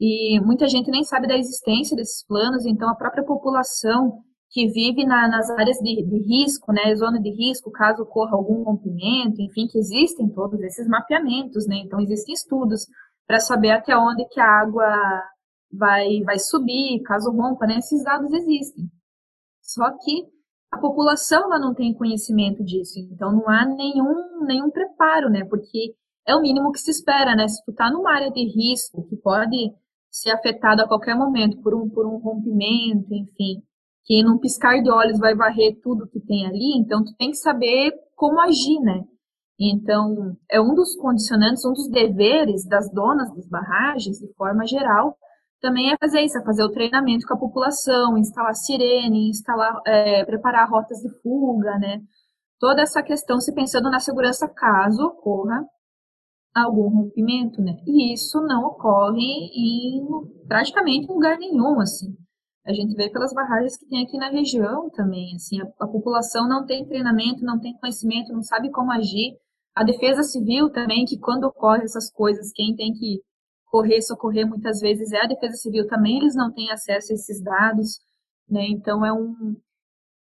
E 0.00 0.38
muita 0.40 0.68
gente 0.68 0.90
nem 0.90 1.02
sabe 1.02 1.26
da 1.26 1.36
existência 1.36 1.96
desses 1.96 2.24
planos, 2.24 2.64
então 2.64 2.88
a 2.88 2.94
própria 2.94 3.24
população 3.24 4.22
que 4.50 4.66
vive 4.68 5.04
na, 5.04 5.28
nas 5.28 5.50
áreas 5.50 5.76
de, 5.78 6.02
de, 6.02 6.18
risco, 6.20 6.72
né, 6.72 6.94
zona 6.96 7.20
de 7.20 7.30
risco, 7.30 7.70
caso 7.70 8.02
ocorra 8.02 8.36
algum 8.36 8.62
rompimento, 8.62 9.42
enfim, 9.42 9.66
que 9.66 9.78
existem 9.78 10.28
todos 10.30 10.60
esses 10.60 10.86
mapeamentos, 10.88 11.66
né, 11.66 11.76
então 11.84 12.00
existem 12.00 12.34
estudos 12.34 12.86
para 13.26 13.40
saber 13.40 13.72
até 13.72 13.96
onde 13.96 14.24
que 14.28 14.40
a 14.40 14.60
água 14.60 14.86
vai, 15.70 16.22
vai 16.22 16.38
subir, 16.38 17.02
caso 17.02 17.30
rompa, 17.30 17.66
né, 17.66 17.76
esses 17.78 18.02
dados 18.02 18.32
existem. 18.32 18.84
Só 19.60 19.90
que 20.02 20.24
a 20.70 20.78
população 20.78 21.44
ela 21.44 21.58
não 21.58 21.74
tem 21.74 21.92
conhecimento 21.92 22.64
disso, 22.64 22.98
então 23.00 23.32
não 23.32 23.48
há 23.50 23.66
nenhum, 23.66 24.46
nenhum 24.46 24.70
preparo, 24.70 25.28
né, 25.28 25.44
porque 25.44 25.94
é 26.26 26.34
o 26.34 26.40
mínimo 26.40 26.72
que 26.72 26.78
se 26.78 26.90
espera, 26.90 27.34
né, 27.34 27.48
se 27.48 27.62
tu 27.66 27.72
tá 27.74 27.90
numa 27.90 28.14
área 28.14 28.30
de 28.30 28.44
risco 28.44 29.06
que 29.08 29.16
pode 29.16 29.74
ser 30.20 30.30
afetado 30.30 30.82
a 30.82 30.88
qualquer 30.88 31.14
momento 31.16 31.60
por 31.62 31.74
um, 31.74 31.88
por 31.88 32.06
um 32.06 32.18
rompimento, 32.18 33.12
enfim, 33.14 33.62
que 34.04 34.22
num 34.22 34.38
piscar 34.38 34.82
de 34.82 34.90
olhos 34.90 35.18
vai 35.18 35.34
varrer 35.34 35.78
tudo 35.82 36.08
que 36.08 36.20
tem 36.20 36.46
ali, 36.46 36.78
então 36.78 37.04
tu 37.04 37.14
tem 37.16 37.30
que 37.30 37.36
saber 37.36 37.92
como 38.16 38.40
agir, 38.40 38.80
né? 38.80 39.04
Então, 39.60 40.36
é 40.50 40.60
um 40.60 40.74
dos 40.74 40.96
condicionantes, 40.96 41.64
um 41.64 41.72
dos 41.72 41.88
deveres 41.90 42.64
das 42.66 42.90
donas 42.92 43.34
das 43.34 43.48
barragens, 43.48 44.18
de 44.18 44.32
forma 44.34 44.64
geral, 44.66 45.16
também 45.60 45.92
é 45.92 45.96
fazer 45.98 46.20
isso, 46.20 46.38
é 46.38 46.44
fazer 46.44 46.62
o 46.62 46.70
treinamento 46.70 47.26
com 47.26 47.34
a 47.34 47.38
população, 47.38 48.16
instalar 48.16 48.54
sirene, 48.54 49.28
instalar, 49.28 49.80
é, 49.84 50.24
preparar 50.24 50.70
rotas 50.70 50.98
de 50.98 51.10
fuga, 51.20 51.76
né? 51.78 52.00
Toda 52.60 52.82
essa 52.82 53.02
questão 53.02 53.40
se 53.40 53.52
pensando 53.52 53.90
na 53.90 53.98
segurança 53.98 54.48
caso 54.48 55.04
ocorra 55.04 55.64
algum 56.62 56.88
rompimento, 56.88 57.60
né? 57.62 57.76
E 57.86 58.12
isso 58.12 58.40
não 58.42 58.64
ocorre 58.66 59.22
em 59.22 60.06
praticamente 60.46 61.06
lugar 61.08 61.38
nenhum, 61.38 61.80
assim. 61.80 62.16
A 62.66 62.72
gente 62.72 62.94
vê 62.94 63.08
pelas 63.10 63.32
barragens 63.32 63.76
que 63.78 63.86
tem 63.88 64.04
aqui 64.04 64.18
na 64.18 64.28
região 64.28 64.90
também, 64.90 65.34
assim, 65.36 65.60
a, 65.60 65.64
a 65.80 65.86
população 65.86 66.48
não 66.48 66.66
tem 66.66 66.86
treinamento, 66.86 67.44
não 67.44 67.58
tem 67.58 67.76
conhecimento, 67.78 68.32
não 68.32 68.42
sabe 68.42 68.70
como 68.70 68.92
agir. 68.92 69.36
A 69.74 69.84
defesa 69.84 70.22
civil 70.22 70.70
também, 70.70 71.04
que 71.06 71.18
quando 71.18 71.44
ocorre 71.44 71.84
essas 71.84 72.10
coisas, 72.10 72.52
quem 72.52 72.74
tem 72.76 72.92
que 72.92 73.22
correr, 73.70 74.02
socorrer 74.02 74.46
muitas 74.46 74.80
vezes 74.80 75.12
é 75.12 75.22
a 75.22 75.26
defesa 75.26 75.54
civil 75.56 75.86
também, 75.86 76.18
eles 76.18 76.34
não 76.34 76.52
têm 76.52 76.70
acesso 76.70 77.12
a 77.12 77.14
esses 77.14 77.42
dados, 77.42 77.98
né? 78.48 78.66
Então 78.68 79.04
é 79.04 79.12
um 79.12 79.56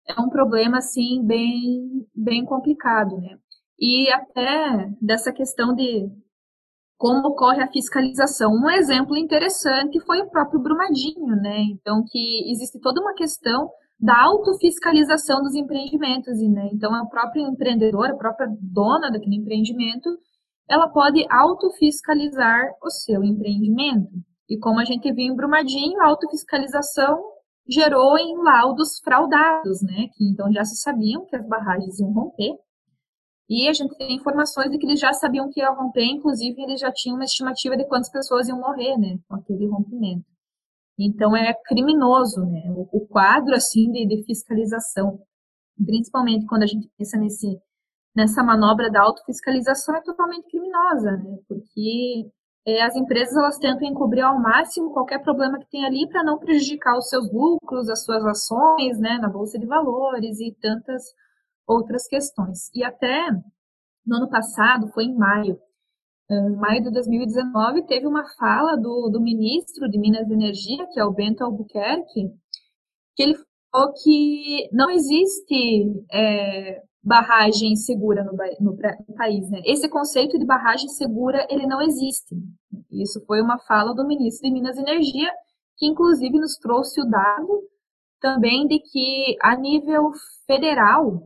é 0.07 0.20
um 0.20 0.31
problema 0.31 0.78
assim 0.78 1.24
bem 1.24 2.07
bem 2.14 2.44
complicado, 2.44 3.18
né? 3.18 3.38
E 3.79 4.11
até 4.12 4.91
dessa 5.01 5.33
questão 5.33 5.75
de 5.75 6.11
como 6.97 7.29
ocorre 7.29 7.62
a 7.62 7.71
fiscalização. 7.71 8.53
Um 8.53 8.69
exemplo 8.71 9.17
interessante 9.17 10.01
foi 10.01 10.21
o 10.21 10.29
próprio 10.29 10.61
Brumadinho, 10.61 11.37
né? 11.37 11.61
Então 11.71 12.05
que 12.05 12.51
existe 12.51 12.81
toda 12.81 13.01
uma 13.01 13.14
questão 13.14 13.71
da 14.01 14.17
autofiscalização 14.23 15.43
dos 15.43 15.55
empreendimentos, 15.55 16.41
né? 16.41 16.69
Então, 16.73 16.95
a 16.95 17.07
própria 17.07 17.43
empreendedora, 17.43 18.12
a 18.12 18.17
própria 18.17 18.49
dona 18.61 19.11
daquele 19.11 19.37
empreendimento, 19.37 20.09
ela 20.69 20.88
pode 20.88 21.27
autofiscalizar 21.29 22.71
o 22.83 22.91
seu 22.91 23.25
empreendimento. 23.25 24.11
E 24.49 24.57
como 24.59 24.79
a 24.79 24.85
gente 24.85 25.12
viu 25.12 25.33
em 25.33 25.35
Brumadinho, 25.35 26.01
a 26.01 26.07
autofiscalização 26.07 27.21
gerou 27.69 28.17
em 28.17 28.37
laudos 28.43 29.01
fraudados, 29.03 29.83
né? 29.83 30.09
Que 30.14 30.31
então 30.31 30.53
já 30.53 30.64
se 30.64 30.77
sabiam 30.77 31.27
que 31.27 31.35
as 31.35 31.47
barragens 31.47 31.99
iam 31.99 32.12
romper. 32.12 32.55
E 33.48 33.68
a 33.68 33.72
gente 33.72 33.96
tem 33.96 34.14
informações 34.14 34.70
de 34.70 34.78
que 34.78 34.87
eles 34.87 35.00
já 35.00 35.12
sabiam 35.12 35.50
que 35.50 35.61
ia 35.61 35.70
romper, 35.70 36.04
inclusive 36.04 36.61
eles 36.62 36.80
já 36.80 36.92
tinham 36.92 37.16
uma 37.16 37.24
estimativa 37.24 37.76
de 37.76 37.87
quantas 37.87 38.11
pessoas 38.11 38.46
iam 38.46 38.61
morrer, 38.61 38.98
né? 38.98 39.18
Com 39.26 39.37
aquele 39.37 39.66
rompimento. 39.66 40.26
Então 40.98 41.34
é 41.34 41.54
criminoso, 41.64 42.44
né? 42.44 42.64
O, 42.70 42.88
o 42.92 43.06
quadro 43.06 43.54
assim 43.54 43.90
de, 43.90 44.06
de, 44.06 44.24
fiscalização, 44.24 45.20
principalmente 45.84 46.44
quando 46.46 46.64
a 46.64 46.66
gente 46.66 46.90
pensa 46.98 47.16
nesse 47.16 47.58
nessa 48.14 48.42
manobra 48.42 48.90
da 48.90 49.00
autofiscalização 49.02 49.94
é 49.94 50.02
totalmente 50.02 50.50
criminosa, 50.50 51.12
né? 51.12 51.38
Porque 51.48 52.28
é, 52.66 52.82
as 52.82 52.96
empresas 52.96 53.34
elas 53.37 53.58
tentam 53.58 53.88
encobrir 53.88 54.22
ao 54.22 54.40
máximo 54.40 54.92
qualquer 54.92 55.22
problema 55.22 55.58
que 55.58 55.70
tem 55.70 55.87
ali 55.87 56.06
para 56.08 56.24
não 56.24 56.38
prejudicar 56.38 56.98
os 56.98 57.08
seus 57.08 57.32
lucros, 57.32 57.88
as 57.88 58.04
suas 58.04 58.24
ações, 58.26 58.98
né, 58.98 59.18
na 59.18 59.28
bolsa 59.28 59.58
de 59.58 59.66
valores 59.66 60.38
e 60.40 60.54
tantas 60.61 61.02
outras 61.68 62.07
questões. 62.09 62.70
E 62.74 62.83
até 62.83 63.31
no 64.07 64.16
ano 64.16 64.28
passado, 64.28 64.88
foi 64.88 65.04
em 65.04 65.14
maio, 65.14 65.59
em 66.31 66.57
maio 66.57 66.83
de 66.83 66.90
2019, 66.90 67.87
teve 67.87 68.07
uma 68.07 68.24
fala 68.38 68.76
do, 68.76 69.11
do 69.11 69.20
ministro 69.20 69.88
de 69.88 69.98
Minas 69.98 70.28
e 70.28 70.33
Energia, 70.33 70.87
que 70.92 70.98
é 70.98 71.04
o 71.04 71.12
Bento 71.12 71.44
Albuquerque, 71.44 72.31
que 73.14 73.22
ele 73.22 73.37
falou 73.70 73.92
que 74.02 74.68
não 74.72 74.90
existe 74.90 76.04
é, 76.11 76.83
barragem 77.02 77.76
segura 77.76 78.24
no, 78.24 78.33
no, 78.33 78.72
no, 78.72 79.14
país. 79.14 79.50
Né? 79.50 79.61
Esse 79.64 79.88
conceito 79.88 80.38
de 80.38 80.46
barragem 80.46 80.88
segura, 80.88 81.46
ele 81.50 81.66
não 81.66 81.81
existe. 81.81 82.35
Isso 82.90 83.24
foi 83.26 83.40
uma 83.40 83.59
fala 83.59 83.94
do 83.94 84.07
ministro 84.07 84.48
de 84.48 84.52
Minas 84.52 84.76
e 84.76 84.81
Energia, 84.81 85.31
que 85.76 85.87
inclusive 85.87 86.38
nos 86.38 86.57
trouxe 86.57 87.00
o 87.00 87.09
dado 87.09 87.62
também 88.20 88.66
de 88.66 88.81
que 88.81 89.37
a 89.40 89.57
nível 89.57 90.11
federal, 90.46 91.22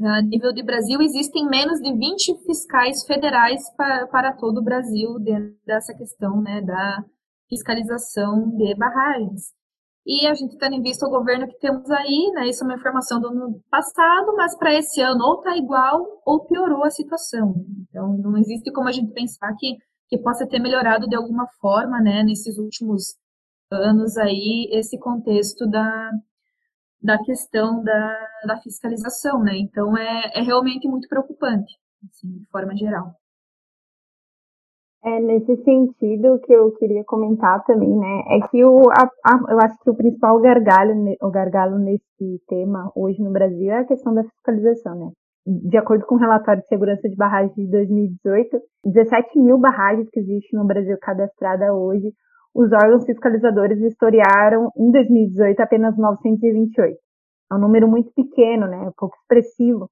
a 0.00 0.20
nível 0.20 0.52
de 0.52 0.62
Brasil, 0.62 1.00
existem 1.00 1.46
menos 1.46 1.80
de 1.80 1.92
20 1.92 2.44
fiscais 2.44 3.04
federais 3.06 3.62
para, 3.76 4.06
para 4.08 4.32
todo 4.34 4.58
o 4.58 4.64
Brasil 4.64 5.18
dentro 5.18 5.56
dessa 5.66 5.94
questão 5.94 6.40
né, 6.42 6.60
da 6.60 7.04
fiscalização 7.48 8.50
de 8.50 8.74
barragens. 8.74 9.54
E 10.04 10.26
a 10.26 10.34
gente 10.34 10.56
tendo 10.58 10.74
em 10.74 10.82
vista 10.82 11.06
o 11.06 11.10
governo 11.10 11.48
que 11.48 11.58
temos 11.58 11.90
aí, 11.90 12.30
né, 12.34 12.48
isso 12.48 12.62
é 12.62 12.66
uma 12.66 12.76
informação 12.76 13.20
do 13.20 13.28
ano 13.28 13.60
passado, 13.70 14.36
mas 14.36 14.56
para 14.56 14.74
esse 14.74 15.00
ano 15.00 15.24
ou 15.24 15.38
está 15.38 15.56
igual 15.56 16.22
ou 16.24 16.46
piorou 16.46 16.84
a 16.84 16.90
situação. 16.90 17.54
Então, 17.88 18.16
não 18.18 18.36
existe 18.36 18.70
como 18.72 18.88
a 18.88 18.92
gente 18.92 19.12
pensar 19.12 19.52
que, 19.58 19.76
que 20.08 20.18
possa 20.18 20.46
ter 20.46 20.60
melhorado 20.60 21.08
de 21.08 21.16
alguma 21.16 21.48
forma, 21.60 22.00
né, 22.00 22.22
nesses 22.22 22.58
últimos 22.58 23.16
anos 23.72 24.16
aí, 24.16 24.68
esse 24.70 24.98
contexto 24.98 25.66
da, 25.66 26.10
da 27.02 27.18
questão 27.22 27.82
da, 27.82 28.28
da 28.46 28.56
fiscalização, 28.58 29.40
né? 29.40 29.52
Então 29.56 29.96
é, 29.96 30.30
é 30.34 30.42
realmente 30.42 30.88
muito 30.88 31.08
preocupante, 31.08 31.74
assim, 32.04 32.38
de 32.38 32.46
forma 32.46 32.74
geral. 32.76 33.12
É 35.04 35.20
nesse 35.20 35.56
sentido 35.62 36.40
que 36.40 36.52
eu 36.52 36.72
queria 36.72 37.04
comentar 37.04 37.62
também, 37.64 37.96
né? 37.96 38.22
É 38.28 38.48
que 38.48 38.64
o, 38.64 38.90
a, 38.90 39.04
a, 39.24 39.52
eu 39.52 39.60
acho 39.60 39.78
que 39.78 39.90
o 39.90 39.94
principal 39.94 40.40
gargalo, 40.40 40.92
o 41.22 41.30
gargalo 41.30 41.78
nesse 41.78 42.42
tema 42.48 42.90
hoje 42.96 43.22
no 43.22 43.30
Brasil 43.30 43.70
é 43.70 43.78
a 43.78 43.84
questão 43.84 44.12
da 44.12 44.24
fiscalização, 44.24 44.98
né? 44.98 45.12
De 45.46 45.76
acordo 45.78 46.04
com 46.06 46.16
o 46.16 46.18
relatório 46.18 46.60
de 46.60 46.66
segurança 46.66 47.08
de 47.08 47.14
barragens 47.14 47.54
de 47.54 47.70
2018, 47.70 48.58
17 48.84 49.38
mil 49.38 49.58
barragens 49.58 50.08
que 50.10 50.18
existem 50.18 50.58
no 50.58 50.66
Brasil 50.66 50.96
cadastradas 51.00 51.70
hoje 51.70 52.12
os 52.56 52.72
órgãos 52.72 53.04
fiscalizadores 53.04 53.78
historiaram 53.82 54.72
em 54.78 54.90
2018 54.90 55.60
apenas 55.60 55.94
928. 55.98 56.96
É 57.52 57.54
um 57.54 57.58
número 57.58 57.86
muito 57.86 58.10
pequeno, 58.14 58.66
né? 58.66 58.90
Pouco 58.96 59.14
expressivo 59.20 59.90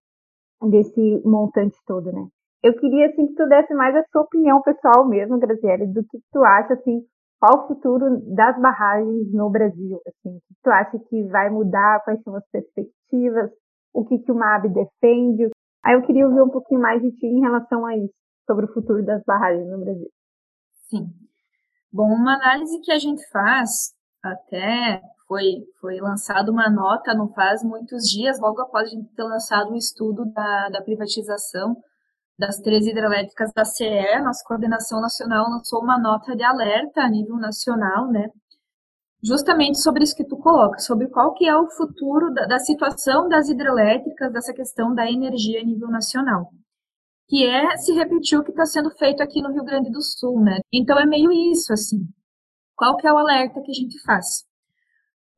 desse 0.71 1.21
montante 1.27 1.77
todo, 1.87 2.11
né? 2.11 2.27
Eu 2.63 2.75
queria, 2.75 3.09
assim, 3.09 3.27
que 3.27 3.35
tu 3.35 3.47
desse 3.47 3.75
mais 3.75 3.95
a 3.95 4.03
sua 4.11 4.23
opinião 4.23 4.63
pessoal 4.63 5.07
mesmo, 5.07 5.39
Graziele, 5.39 5.87
do 5.89 6.03
que 6.05 6.19
tu 6.33 6.43
acha, 6.43 6.73
assim, 6.73 7.03
qual 7.39 7.65
o 7.65 7.69
futuro 7.69 8.07
das 8.35 8.59
barragens 8.59 9.31
no 9.31 9.51
Brasil, 9.51 10.01
assim, 10.07 10.35
o 10.35 10.41
que 10.41 10.55
tu 10.63 10.71
acha 10.71 10.99
que 11.11 11.23
vai 11.25 11.51
mudar, 11.51 12.03
quais 12.03 12.23
são 12.23 12.35
as 12.35 12.49
perspectivas, 12.51 13.51
o 13.93 14.07
que, 14.07 14.19
que 14.21 14.33
o 14.33 14.35
MAB 14.35 14.69
defende. 14.69 15.51
Aí 15.85 15.95
eu 15.95 16.03
queria 16.03 16.27
ouvir 16.27 16.41
um 16.41 16.49
pouquinho 16.49 16.81
mais 16.81 17.03
de 17.03 17.13
ti 17.13 17.27
em 17.27 17.41
relação 17.41 17.85
a 17.85 17.95
isso, 17.95 18.15
sobre 18.47 18.65
o 18.65 18.73
futuro 18.73 19.05
das 19.05 19.23
barragens 19.27 19.69
no 19.69 19.85
Brasil. 19.85 20.09
Sim. 20.89 21.24
Bom, 21.95 22.13
uma 22.13 22.35
análise 22.35 22.81
que 22.81 22.91
a 22.91 22.99
gente 22.99 23.25
faz, 23.31 23.95
até 24.21 25.01
foi, 25.29 25.63
foi 25.81 26.01
lançada 26.01 26.51
uma 26.51 26.69
nota 26.69 27.15
não 27.15 27.29
faz 27.33 27.63
muitos 27.63 28.11
dias, 28.11 28.41
logo 28.41 28.61
após 28.61 28.89
a 28.89 28.91
gente 28.91 29.15
ter 29.15 29.23
lançado 29.23 29.71
um 29.71 29.77
estudo 29.77 30.25
da, 30.33 30.71
da 30.71 30.83
privatização 30.83 31.77
das 32.37 32.59
três 32.59 32.85
hidrelétricas 32.89 33.53
da 33.55 33.65
CE, 33.65 34.19
nossa 34.25 34.43
coordenação 34.45 35.01
nacional 35.01 35.49
lançou 35.49 35.83
uma 35.85 35.97
nota 35.97 36.35
de 36.35 36.43
alerta 36.43 37.01
a 37.03 37.09
nível 37.09 37.37
nacional, 37.37 38.11
né? 38.11 38.29
Justamente 39.23 39.81
sobre 39.81 40.03
isso 40.03 40.17
que 40.17 40.27
tu 40.27 40.37
coloca, 40.37 40.81
sobre 40.81 41.07
qual 41.07 41.33
que 41.35 41.47
é 41.49 41.57
o 41.57 41.71
futuro 41.71 42.35
da, 42.35 42.47
da 42.47 42.59
situação 42.59 43.29
das 43.29 43.49
hidrelétricas, 43.49 44.33
dessa 44.33 44.53
questão 44.53 44.93
da 44.93 45.09
energia 45.09 45.61
a 45.61 45.65
nível 45.65 45.89
nacional 45.89 46.51
que 47.29 47.45
é 47.45 47.77
se 47.77 47.93
repetir 47.93 48.39
o 48.39 48.45
que 48.45 48.51
está 48.51 48.67
sendo 48.67 48.91
feito 48.91 49.23
aqui 49.23 49.41
no 49.43 49.53
Rio 49.53 49.65
Grande 49.65 49.91
do 49.91 50.03
Sul, 50.03 50.41
né? 50.41 50.59
Então 50.73 50.99
é 50.99 51.07
meio 51.07 51.33
isso, 51.33 51.73
assim. 51.73 52.07
Qual 52.77 52.97
que 52.97 53.07
é 53.07 53.13
o 53.13 53.19
alerta 53.19 53.61
que 53.63 53.71
a 53.71 53.75
gente 53.75 54.01
faz? 54.03 54.45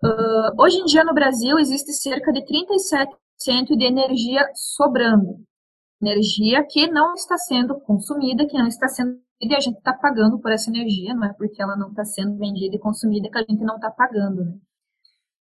Uh, 0.03 0.63
hoje 0.63 0.79
em 0.79 0.85
dia 0.85 1.05
no 1.05 1.15
Brasil 1.15 1.59
existe 1.59 1.93
cerca 1.93 2.33
de 2.33 2.43
37% 2.43 3.77
de 3.77 3.85
energia 3.85 4.49
sobrando. 4.55 5.45
Energia 6.01 6.65
que 6.65 6.87
não 6.89 7.15
está 7.15 7.39
sendo 7.39 7.81
consumida, 7.81 8.47
que 8.47 8.59
não 8.59 8.67
está 8.67 8.89
sendo 8.89 9.21
e 9.41 9.55
a 9.55 9.61
gente 9.61 9.77
está 9.77 9.93
pagando 9.93 10.39
por 10.39 10.51
essa 10.51 10.71
energia, 10.71 11.15
não 11.15 11.25
é 11.25 11.33
porque 11.35 11.63
ela 11.63 11.77
não 11.77 11.91
está 11.91 12.05
sendo 12.05 12.39
vendida 12.39 12.77
e 12.77 12.79
consumida 12.79 13.29
que 13.31 13.39
a 13.39 13.43
gente 13.43 13.63
não 13.63 13.77
está 13.77 13.91
pagando, 13.91 14.45
né? 14.45 14.59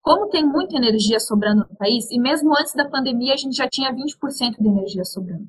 Como 0.02 0.30
tem 0.30 0.46
muita 0.46 0.76
energia 0.76 1.20
sobrando 1.20 1.68
no 1.70 1.76
país, 1.76 2.10
e 2.12 2.20
mesmo 2.20 2.52
antes 2.58 2.74
da 2.74 2.90
pandemia 2.90 3.34
a 3.34 3.38
gente 3.38 3.56
já 3.56 3.68
tinha 3.70 3.94
20% 3.94 4.58
de 4.60 4.68
energia 4.68 5.04
sobrando. 5.04 5.48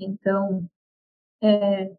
Então, 0.00 0.64
é, 1.42 1.90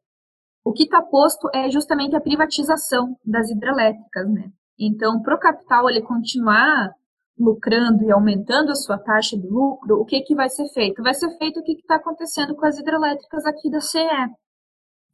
o 0.63 0.73
que 0.73 0.83
está 0.83 1.01
posto 1.01 1.49
é 1.53 1.69
justamente 1.69 2.15
a 2.15 2.21
privatização 2.21 3.15
das 3.25 3.49
hidrelétricas, 3.49 4.29
né? 4.29 4.51
Então, 4.77 5.21
para 5.21 5.35
o 5.35 5.39
capital 5.39 5.89
ele 5.89 6.01
continuar 6.01 6.93
lucrando 7.37 8.03
e 8.03 8.11
aumentando 8.11 8.71
a 8.71 8.75
sua 8.75 8.97
taxa 8.97 9.37
de 9.37 9.47
lucro, 9.47 9.99
o 9.99 10.05
que, 10.05 10.21
que 10.21 10.35
vai 10.35 10.49
ser 10.49 10.67
feito? 10.69 11.01
Vai 11.01 11.13
ser 11.13 11.29
feito 11.37 11.59
o 11.59 11.63
que 11.63 11.73
está 11.73 11.95
acontecendo 11.95 12.55
com 12.55 12.65
as 12.65 12.77
hidrelétricas 12.77 13.45
aqui 13.45 13.69
da 13.69 13.79
CE. 13.79 13.99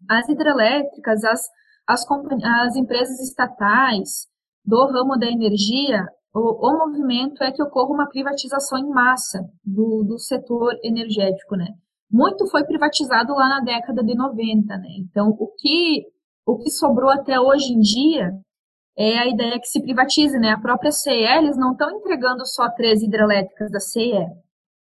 As 0.09 0.27
hidrelétricas, 0.27 1.23
as, 1.23 1.47
as, 1.87 2.05
as 2.43 2.75
empresas 2.75 3.19
estatais 3.19 4.27
do 4.63 4.85
ramo 4.87 5.17
da 5.17 5.27
energia, 5.27 6.03
o, 6.33 6.67
o 6.67 6.77
movimento 6.77 7.43
é 7.43 7.51
que 7.51 7.61
ocorra 7.61 7.93
uma 7.93 8.09
privatização 8.09 8.79
em 8.79 8.89
massa 8.89 9.39
do, 9.63 10.03
do 10.03 10.17
setor 10.17 10.73
energético, 10.83 11.55
né? 11.55 11.67
Muito 12.11 12.47
foi 12.47 12.63
privatizado 12.63 13.33
lá 13.33 13.49
na 13.49 13.59
década 13.61 14.03
de 14.03 14.15
90, 14.15 14.77
né? 14.77 14.89
Então, 14.99 15.29
o 15.29 15.47
que, 15.57 16.05
o 16.45 16.57
que 16.57 16.69
sobrou 16.69 17.09
até 17.09 17.39
hoje 17.39 17.73
em 17.73 17.79
dia 17.79 18.31
é 18.97 19.17
a 19.17 19.27
ideia 19.27 19.59
que 19.59 19.67
se 19.67 19.81
privatize, 19.81 20.37
né? 20.39 20.51
A 20.51 20.59
própria 20.59 20.91
CE, 20.91 21.09
eles 21.09 21.57
não 21.57 21.73
estão 21.73 21.91
entregando 21.91 22.45
só 22.45 22.69
três 22.69 23.01
hidrelétricas 23.01 23.69
da 23.71 23.79
CE. 23.79 24.25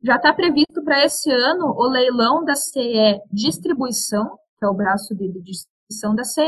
Já 0.03 0.15
está 0.15 0.33
previsto 0.33 0.83
para 0.83 1.05
esse 1.05 1.31
ano 1.31 1.67
o 1.77 1.87
leilão 1.87 2.43
da 2.43 2.55
CE 2.55 3.21
Distribuição, 3.31 4.37
que 4.57 4.65
é 4.65 4.67
o 4.67 4.73
braço 4.73 5.15
de, 5.15 5.27
distribuição 5.41 6.15
da 6.15 6.23
CE, 6.23 6.41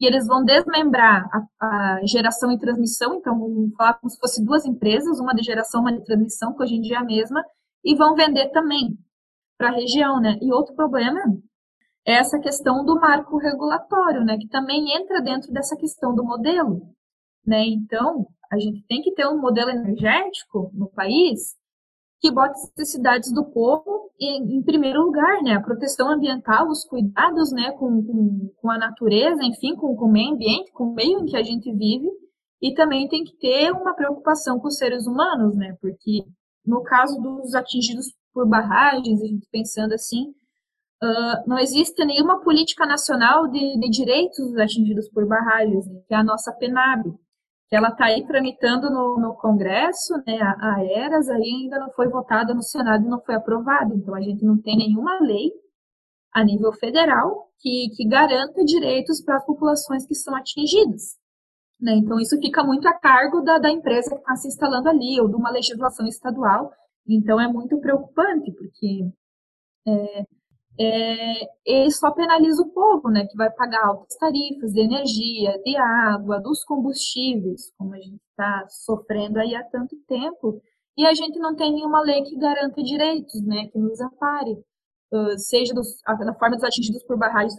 e 0.00 0.06
eles 0.06 0.26
vão 0.26 0.44
desmembrar 0.44 1.28
a, 1.60 1.96
a, 1.96 2.00
geração 2.04 2.50
e 2.50 2.58
transmissão, 2.58 3.14
então 3.14 3.38
vamos 3.38 3.72
falar 3.76 3.94
como 3.94 4.10
se 4.10 4.18
fosse 4.18 4.44
duas 4.44 4.64
empresas, 4.64 5.20
uma 5.20 5.32
de 5.32 5.44
geração, 5.44 5.80
uma 5.80 5.92
de 5.92 6.04
transmissão, 6.04 6.52
que 6.54 6.62
hoje 6.62 6.74
em 6.74 6.80
dia 6.80 6.96
é 6.96 6.98
a 6.98 7.04
mesma, 7.04 7.44
e 7.84 7.94
vão 7.94 8.16
vender 8.16 8.48
também 8.50 8.98
para 9.62 9.70
a 9.70 9.74
região, 9.74 10.20
né? 10.20 10.36
E 10.42 10.52
outro 10.52 10.74
problema 10.74 11.20
é 12.04 12.14
essa 12.14 12.40
questão 12.40 12.84
do 12.84 12.96
marco 12.96 13.38
regulatório, 13.38 14.24
né? 14.24 14.36
Que 14.36 14.48
também 14.48 14.92
entra 14.96 15.22
dentro 15.22 15.52
dessa 15.52 15.76
questão 15.76 16.12
do 16.12 16.24
modelo, 16.24 16.82
né? 17.46 17.64
Então, 17.64 18.26
a 18.50 18.58
gente 18.58 18.84
tem 18.88 19.00
que 19.02 19.12
ter 19.12 19.24
um 19.28 19.40
modelo 19.40 19.70
energético 19.70 20.68
no 20.74 20.88
país 20.88 21.54
que 22.20 22.32
bota 22.32 22.50
as 22.50 22.72
necessidades 22.76 23.32
do 23.32 23.44
povo 23.44 24.10
em, 24.20 24.56
em, 24.56 24.62
primeiro 24.64 25.00
lugar, 25.00 25.40
né? 25.44 25.52
A 25.52 25.62
proteção 25.62 26.10
ambiental, 26.10 26.68
os 26.68 26.84
cuidados, 26.84 27.52
né, 27.52 27.70
com, 27.72 28.04
com, 28.04 28.52
com 28.56 28.70
a 28.70 28.78
natureza, 28.78 29.44
enfim, 29.44 29.76
com, 29.76 29.94
com 29.94 30.06
o 30.06 30.12
meio 30.12 30.32
ambiente, 30.32 30.72
com 30.72 30.84
o 30.84 30.94
meio 30.94 31.20
em 31.20 31.26
que 31.26 31.36
a 31.36 31.42
gente 31.42 31.72
vive, 31.72 32.08
e 32.60 32.74
também 32.74 33.08
tem 33.08 33.22
que 33.22 33.36
ter 33.36 33.70
uma 33.70 33.94
preocupação 33.94 34.58
com 34.58 34.66
os 34.66 34.76
seres 34.76 35.06
humanos, 35.06 35.56
né? 35.56 35.76
Porque 35.80 36.24
no 36.66 36.82
caso 36.82 37.20
dos 37.20 37.54
atingidos 37.54 38.06
por 38.32 38.48
barragens, 38.48 39.22
a 39.22 39.26
gente 39.26 39.48
pensando 39.50 39.92
assim, 39.92 40.30
uh, 41.02 41.48
não 41.48 41.58
existe 41.58 42.04
nenhuma 42.04 42.40
política 42.40 42.86
nacional 42.86 43.48
de, 43.48 43.78
de 43.78 43.90
direitos 43.90 44.38
dos 44.38 44.58
atingidos 44.58 45.08
por 45.10 45.26
barragens, 45.26 45.86
né? 45.86 46.00
que 46.06 46.14
é 46.14 46.16
a 46.16 46.24
nossa 46.24 46.52
PENAB 46.52 47.14
ela 47.74 47.88
está 47.88 48.04
aí 48.04 48.26
tramitando 48.26 48.90
no, 48.90 49.18
no 49.18 49.34
Congresso, 49.34 50.14
né, 50.26 50.38
a, 50.42 50.74
a 50.74 50.84
ERAS, 50.84 51.28
aí 51.30 51.62
ainda 51.62 51.78
não 51.78 51.90
foi 51.92 52.06
votada 52.06 52.52
no 52.52 52.62
Senado 52.62 53.06
e 53.06 53.08
não 53.08 53.20
foi 53.22 53.34
aprovada. 53.34 53.94
Então, 53.94 54.14
a 54.14 54.20
gente 54.20 54.44
não 54.44 54.60
tem 54.60 54.76
nenhuma 54.76 55.18
lei 55.20 55.50
a 56.34 56.44
nível 56.44 56.72
federal 56.74 57.48
que, 57.58 57.88
que 57.96 58.06
garanta 58.06 58.62
direitos 58.62 59.22
para 59.22 59.36
as 59.36 59.46
populações 59.46 60.06
que 60.06 60.14
são 60.14 60.34
atingidas. 60.36 61.16
Né? 61.80 61.94
Então, 61.94 62.20
isso 62.20 62.36
fica 62.38 62.62
muito 62.62 62.86
a 62.86 62.92
cargo 62.92 63.40
da, 63.40 63.58
da 63.58 63.70
empresa 63.70 64.10
que 64.10 64.20
está 64.20 64.36
se 64.36 64.48
instalando 64.48 64.90
ali, 64.90 65.18
ou 65.18 65.28
de 65.28 65.34
uma 65.34 65.50
legislação 65.50 66.06
estadual. 66.06 66.70
Então, 67.06 67.40
é 67.40 67.48
muito 67.48 67.78
preocupante, 67.80 68.52
porque 68.52 69.10
é, 69.86 70.26
é, 70.78 71.48
ele 71.66 71.90
só 71.90 72.10
penaliza 72.12 72.62
o 72.62 72.70
povo, 72.70 73.10
né, 73.10 73.26
que 73.26 73.36
vai 73.36 73.50
pagar 73.50 73.86
altas 73.86 74.16
tarifas 74.16 74.72
de 74.72 74.80
energia, 74.80 75.58
de 75.64 75.76
água, 75.76 76.40
dos 76.40 76.64
combustíveis, 76.64 77.72
como 77.76 77.94
a 77.94 77.98
gente 77.98 78.20
está 78.30 78.66
sofrendo 78.68 79.38
aí 79.38 79.54
há 79.54 79.62
tanto 79.64 79.96
tempo, 80.08 80.62
e 80.96 81.06
a 81.06 81.14
gente 81.14 81.38
não 81.38 81.54
tem 81.54 81.72
nenhuma 81.72 82.00
lei 82.00 82.22
que 82.22 82.36
garanta 82.36 82.82
direitos, 82.82 83.42
né, 83.42 83.66
que 83.68 83.78
nos 83.78 84.00
ampare, 84.00 84.52
uh, 85.12 85.38
seja 85.38 85.74
dos, 85.74 86.00
da 86.06 86.34
forma 86.34 86.56
dos 86.56 86.64
atingidos 86.64 87.02
por 87.04 87.18
barragens 87.18 87.54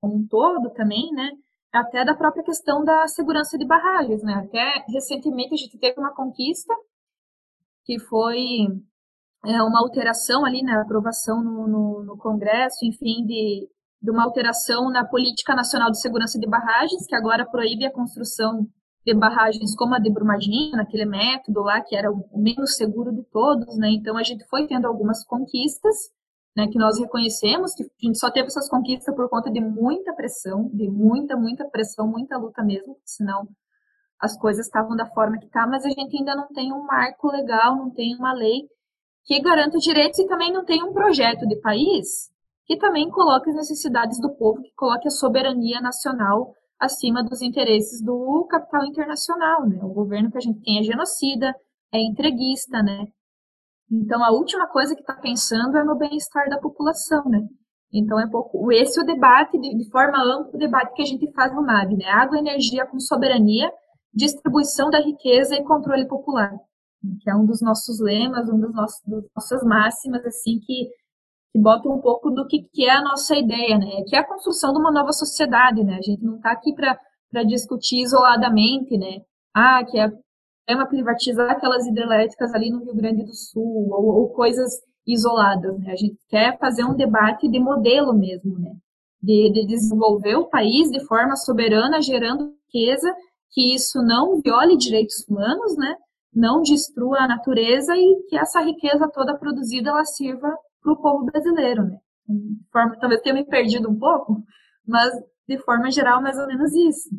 como 0.00 0.16
um 0.16 0.26
todo 0.26 0.70
também, 0.70 1.12
né, 1.12 1.30
até 1.72 2.04
da 2.04 2.16
própria 2.16 2.42
questão 2.42 2.84
da 2.84 3.06
segurança 3.06 3.56
de 3.56 3.66
barragens, 3.66 4.22
né, 4.22 4.34
até 4.34 4.84
recentemente 4.88 5.54
a 5.54 5.56
gente 5.56 5.78
teve 5.78 6.00
uma 6.00 6.14
conquista 6.14 6.74
que 7.90 7.98
foi 7.98 8.68
é, 9.44 9.62
uma 9.64 9.80
alteração 9.80 10.44
ali 10.44 10.62
na 10.62 10.76
né, 10.76 10.82
aprovação 10.82 11.42
no, 11.42 11.66
no, 11.66 12.04
no, 12.04 12.16
Congresso, 12.16 12.84
enfim, 12.84 13.26
de, 13.26 13.68
de 14.00 14.10
uma 14.12 14.22
alteração 14.22 14.88
na 14.92 15.04
Política 15.04 15.56
Nacional 15.56 15.90
de 15.90 16.00
Segurança 16.00 16.38
de 16.38 16.48
Barragens, 16.48 17.04
que 17.04 17.16
agora 17.16 17.44
proíbe 17.44 17.84
a 17.84 17.92
construção 17.92 18.64
de 19.04 19.12
barragens 19.12 19.74
como 19.74 19.96
a 19.96 19.98
de 19.98 20.08
Brumadinho, 20.08 20.76
naquele 20.76 21.04
método 21.04 21.62
lá, 21.62 21.80
que 21.80 21.96
era 21.96 22.12
o 22.12 22.40
menos 22.40 22.76
seguro 22.76 23.10
de 23.10 23.24
todos, 23.24 23.76
né? 23.76 23.88
Então, 23.90 24.16
a 24.16 24.22
gente 24.22 24.46
foi 24.46 24.68
tendo 24.68 24.86
algumas 24.86 25.24
conquistas, 25.24 25.96
né, 26.56 26.68
que 26.68 26.78
nós 26.78 26.96
reconhecemos, 26.96 27.74
que 27.74 27.82
a 27.82 28.06
gente 28.06 28.20
só 28.20 28.30
teve 28.30 28.46
essas 28.46 28.68
conquistas 28.68 29.12
por 29.16 29.28
conta 29.28 29.50
de 29.50 29.60
muita 29.60 30.14
pressão, 30.14 30.68
de 30.72 30.88
muita, 30.88 31.36
muita 31.36 31.64
pressão, 31.68 32.06
muita 32.06 32.38
luta 32.38 32.62
mesmo, 32.62 32.96
senão 33.04 33.48
as 34.20 34.38
coisas 34.38 34.66
estavam 34.66 34.94
da 34.94 35.06
forma 35.06 35.38
que 35.38 35.48
tá, 35.48 35.66
mas 35.66 35.84
a 35.84 35.88
gente 35.88 36.16
ainda 36.16 36.34
não 36.36 36.48
tem 36.48 36.72
um 36.72 36.84
marco 36.84 37.28
legal, 37.28 37.76
não 37.76 37.90
tem 37.90 38.14
uma 38.14 38.32
lei 38.32 38.68
que 39.24 39.40
garanta 39.40 39.78
direitos 39.78 40.18
e 40.18 40.26
também 40.26 40.52
não 40.52 40.64
tem 40.64 40.82
um 40.82 40.92
projeto 40.92 41.46
de 41.46 41.56
país 41.60 42.30
que 42.66 42.76
também 42.76 43.10
coloque 43.10 43.50
as 43.50 43.56
necessidades 43.56 44.20
do 44.20 44.30
povo, 44.36 44.62
que 44.62 44.72
coloque 44.76 45.08
a 45.08 45.10
soberania 45.10 45.80
nacional 45.80 46.54
acima 46.78 47.22
dos 47.22 47.42
interesses 47.42 48.00
do 48.00 48.46
capital 48.48 48.84
internacional, 48.84 49.68
né? 49.68 49.78
O 49.82 49.92
governo 49.92 50.30
que 50.30 50.38
a 50.38 50.40
gente 50.40 50.60
tem 50.62 50.78
é 50.78 50.82
genocida, 50.82 51.54
é 51.92 51.98
entreguista, 51.98 52.80
né? 52.82 53.06
Então, 53.90 54.22
a 54.22 54.30
última 54.30 54.68
coisa 54.68 54.94
que 54.94 55.00
está 55.00 55.14
pensando 55.14 55.76
é 55.76 55.82
no 55.82 55.98
bem-estar 55.98 56.48
da 56.48 56.58
população, 56.58 57.24
né? 57.24 57.40
Então, 57.92 58.20
é 58.20 58.30
pouco. 58.30 58.70
Esse 58.70 59.00
é 59.00 59.02
o 59.02 59.06
debate, 59.06 59.58
de, 59.58 59.76
de 59.76 59.90
forma 59.90 60.16
ampla, 60.22 60.54
o 60.54 60.58
debate 60.58 60.94
que 60.94 61.02
a 61.02 61.06
gente 61.06 61.30
faz 61.32 61.52
no 61.52 61.66
MAB, 61.66 61.96
né? 61.96 62.06
Água 62.06 62.38
energia 62.38 62.86
com 62.86 63.00
soberania, 63.00 63.70
distribuição 64.12 64.90
da 64.90 65.00
riqueza 65.00 65.54
e 65.54 65.64
controle 65.64 66.06
popular 66.06 66.52
que 67.22 67.30
é 67.30 67.34
um 67.34 67.46
dos 67.46 67.60
nossos 67.60 68.00
lemas, 68.00 68.48
um 68.48 68.58
dos 68.60 68.72
nossos 68.72 69.00
das 69.06 69.24
nossas 69.34 69.62
máximas, 69.62 70.24
assim, 70.26 70.58
que, 70.60 70.88
que 71.52 71.58
bota 71.58 71.88
um 71.88 72.00
pouco 72.00 72.30
do 72.30 72.46
que, 72.46 72.62
que 72.72 72.84
é 72.84 72.90
a 72.90 73.02
nossa 73.02 73.36
ideia, 73.36 73.78
né? 73.78 74.02
Que 74.06 74.16
é 74.16 74.18
a 74.18 74.26
construção 74.26 74.72
de 74.72 74.78
uma 74.78 74.92
nova 74.92 75.12
sociedade, 75.12 75.82
né? 75.82 75.96
A 75.96 76.02
gente 76.02 76.22
não 76.22 76.36
está 76.36 76.52
aqui 76.52 76.74
para 76.74 77.42
discutir 77.44 78.02
isoladamente, 78.02 78.96
né? 78.98 79.22
Ah, 79.54 79.82
que 79.84 79.98
é 79.98 80.10
tema 80.66 80.86
privatizar 80.86 81.50
aquelas 81.50 81.86
hidrelétricas 81.86 82.52
ali 82.54 82.70
no 82.70 82.84
Rio 82.84 82.94
Grande 82.94 83.24
do 83.24 83.34
Sul, 83.34 83.88
ou, 83.90 84.06
ou 84.20 84.28
coisas 84.30 84.70
isoladas, 85.06 85.78
né? 85.78 85.92
A 85.92 85.96
gente 85.96 86.18
quer 86.28 86.58
fazer 86.58 86.84
um 86.84 86.94
debate 86.94 87.48
de 87.48 87.58
modelo 87.58 88.12
mesmo, 88.12 88.58
né? 88.58 88.72
De, 89.22 89.50
de 89.52 89.66
desenvolver 89.66 90.36
o 90.36 90.48
país 90.48 90.90
de 90.90 91.00
forma 91.06 91.36
soberana, 91.36 92.00
gerando 92.00 92.54
riqueza, 92.66 93.12
que 93.50 93.74
isso 93.74 94.02
não 94.02 94.40
viole 94.40 94.76
direitos 94.76 95.26
humanos, 95.28 95.76
né? 95.76 95.96
não 96.32 96.62
destrua 96.62 97.20
a 97.20 97.28
natureza 97.28 97.94
e 97.96 98.24
que 98.28 98.36
essa 98.36 98.60
riqueza 98.60 99.08
toda 99.08 99.36
produzida 99.36 99.90
ela 99.90 100.04
sirva 100.04 100.56
para 100.82 100.92
o 100.92 100.96
povo 100.96 101.24
brasileiro, 101.24 101.84
né? 101.84 101.98
Forma, 102.72 102.96
talvez 102.98 103.20
tenha 103.20 103.34
me 103.34 103.44
perdido 103.44 103.90
um 103.90 103.98
pouco, 103.98 104.42
mas 104.86 105.12
de 105.48 105.58
forma 105.58 105.90
geral, 105.90 106.22
mais 106.22 106.38
ou 106.38 106.46
menos 106.46 106.72
isso. 106.72 107.10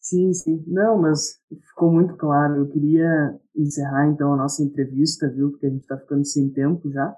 Sim, 0.00 0.32
sim. 0.32 0.64
Não, 0.66 0.98
mas 0.98 1.38
ficou 1.68 1.92
muito 1.92 2.16
claro. 2.16 2.56
Eu 2.56 2.68
queria 2.68 3.38
encerrar 3.54 4.06
então 4.08 4.32
a 4.32 4.36
nossa 4.36 4.62
entrevista, 4.62 5.28
viu? 5.28 5.50
Porque 5.50 5.66
a 5.66 5.70
gente 5.70 5.82
está 5.82 5.98
ficando 5.98 6.24
sem 6.24 6.50
tempo 6.50 6.90
já. 6.90 7.14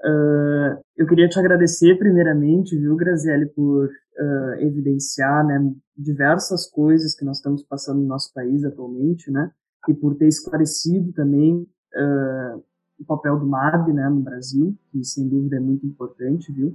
Uh, 0.00 0.80
eu 0.96 1.06
queria 1.06 1.28
te 1.28 1.38
agradecer 1.38 1.98
primeiramente, 1.98 2.76
viu, 2.76 2.96
Graziele, 2.96 3.46
por 3.46 3.88
uh, 4.18 4.60
evidenciar 4.60 5.44
né, 5.46 5.72
diversas 5.96 6.68
coisas 6.68 7.14
que 7.14 7.24
nós 7.24 7.38
estamos 7.38 7.62
passando 7.62 8.00
no 8.00 8.06
nosso 8.06 8.32
país 8.32 8.64
atualmente, 8.64 9.30
né? 9.30 9.50
e 9.88 9.94
por 9.94 10.14
ter 10.16 10.26
esclarecido 10.26 11.12
também 11.12 11.66
uh, 11.94 12.62
o 12.98 13.04
papel 13.06 13.38
do 13.38 13.46
MAB 13.46 13.92
né, 13.92 14.08
no 14.08 14.20
Brasil, 14.20 14.74
que 14.90 15.04
sem 15.04 15.28
dúvida 15.28 15.56
é 15.56 15.60
muito 15.60 15.86
importante, 15.86 16.52
viu? 16.52 16.74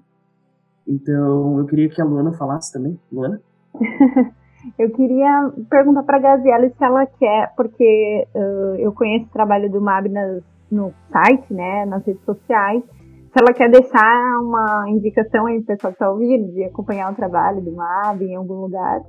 Então, 0.88 1.60
eu 1.60 1.66
queria 1.66 1.90
que 1.90 2.02
a 2.02 2.06
Luana 2.06 2.34
falasse 2.34 2.72
também. 2.72 3.00
Luana? 3.12 3.42
eu 4.78 4.90
queria 4.92 5.52
perguntar 5.70 6.04
para 6.04 6.18
a 6.18 6.22
Gaziela 6.22 6.70
se 6.70 6.84
ela 6.84 7.06
quer, 7.06 7.54
porque 7.56 8.28
uh, 8.34 8.76
eu 8.78 8.92
conheço 8.94 9.26
o 9.26 9.34
trabalho 9.34 9.70
do 9.70 9.82
MAB 9.82 10.08
nas, 10.10 10.44
no 10.72 10.94
site, 11.12 11.54
né, 11.54 11.86
nas 11.86 12.06
redes 12.06 12.24
sociais, 12.24 12.84
se 13.32 13.40
ela 13.40 13.54
quer 13.54 13.72
deixar 13.72 14.40
uma 14.42 14.90
indicação 14.90 15.46
aí 15.46 15.62
para 15.62 15.74
o 15.74 15.78
pessoal 15.78 15.94
que 15.94 15.96
está 15.96 16.12
ouvindo, 16.12 16.52
de 16.52 16.66
acompanhar 16.66 17.12
o 17.12 17.16
trabalho 17.16 17.62
do 17.62 17.72
MAB 17.72 18.24
em 18.24 18.36
algum 18.36 18.56
lugar. 18.56 19.02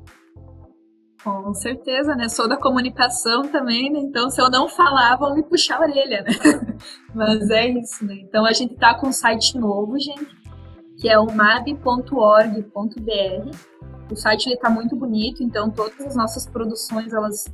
Com 1.24 1.52
certeza, 1.54 2.14
né? 2.14 2.28
Sou 2.28 2.48
da 2.48 2.56
comunicação 2.56 3.42
também, 3.42 3.90
né? 3.92 3.98
Então, 4.00 4.30
se 4.30 4.40
eu 4.40 4.48
não 4.48 4.68
falar, 4.68 5.16
vão 5.16 5.34
me 5.34 5.42
puxar 5.42 5.78
a 5.78 5.82
orelha, 5.82 6.22
né? 6.22 6.30
Mas 7.14 7.50
é 7.50 7.68
isso, 7.68 8.04
né? 8.04 8.14
Então, 8.22 8.44
a 8.44 8.52
gente 8.52 8.76
tá 8.76 8.94
com 8.94 9.08
um 9.08 9.12
site 9.12 9.58
novo, 9.58 9.98
gente, 9.98 10.36
que 10.98 11.08
é 11.08 11.18
o 11.18 11.26
mab.org.br. 11.26 12.60
O 14.10 14.16
site 14.16 14.46
ele 14.48 14.56
tá 14.56 14.68
muito 14.68 14.94
bonito, 14.96 15.42
então 15.42 15.70
todas 15.70 16.00
as 16.00 16.16
nossas 16.16 16.46
produções, 16.46 17.12
elas 17.12 17.44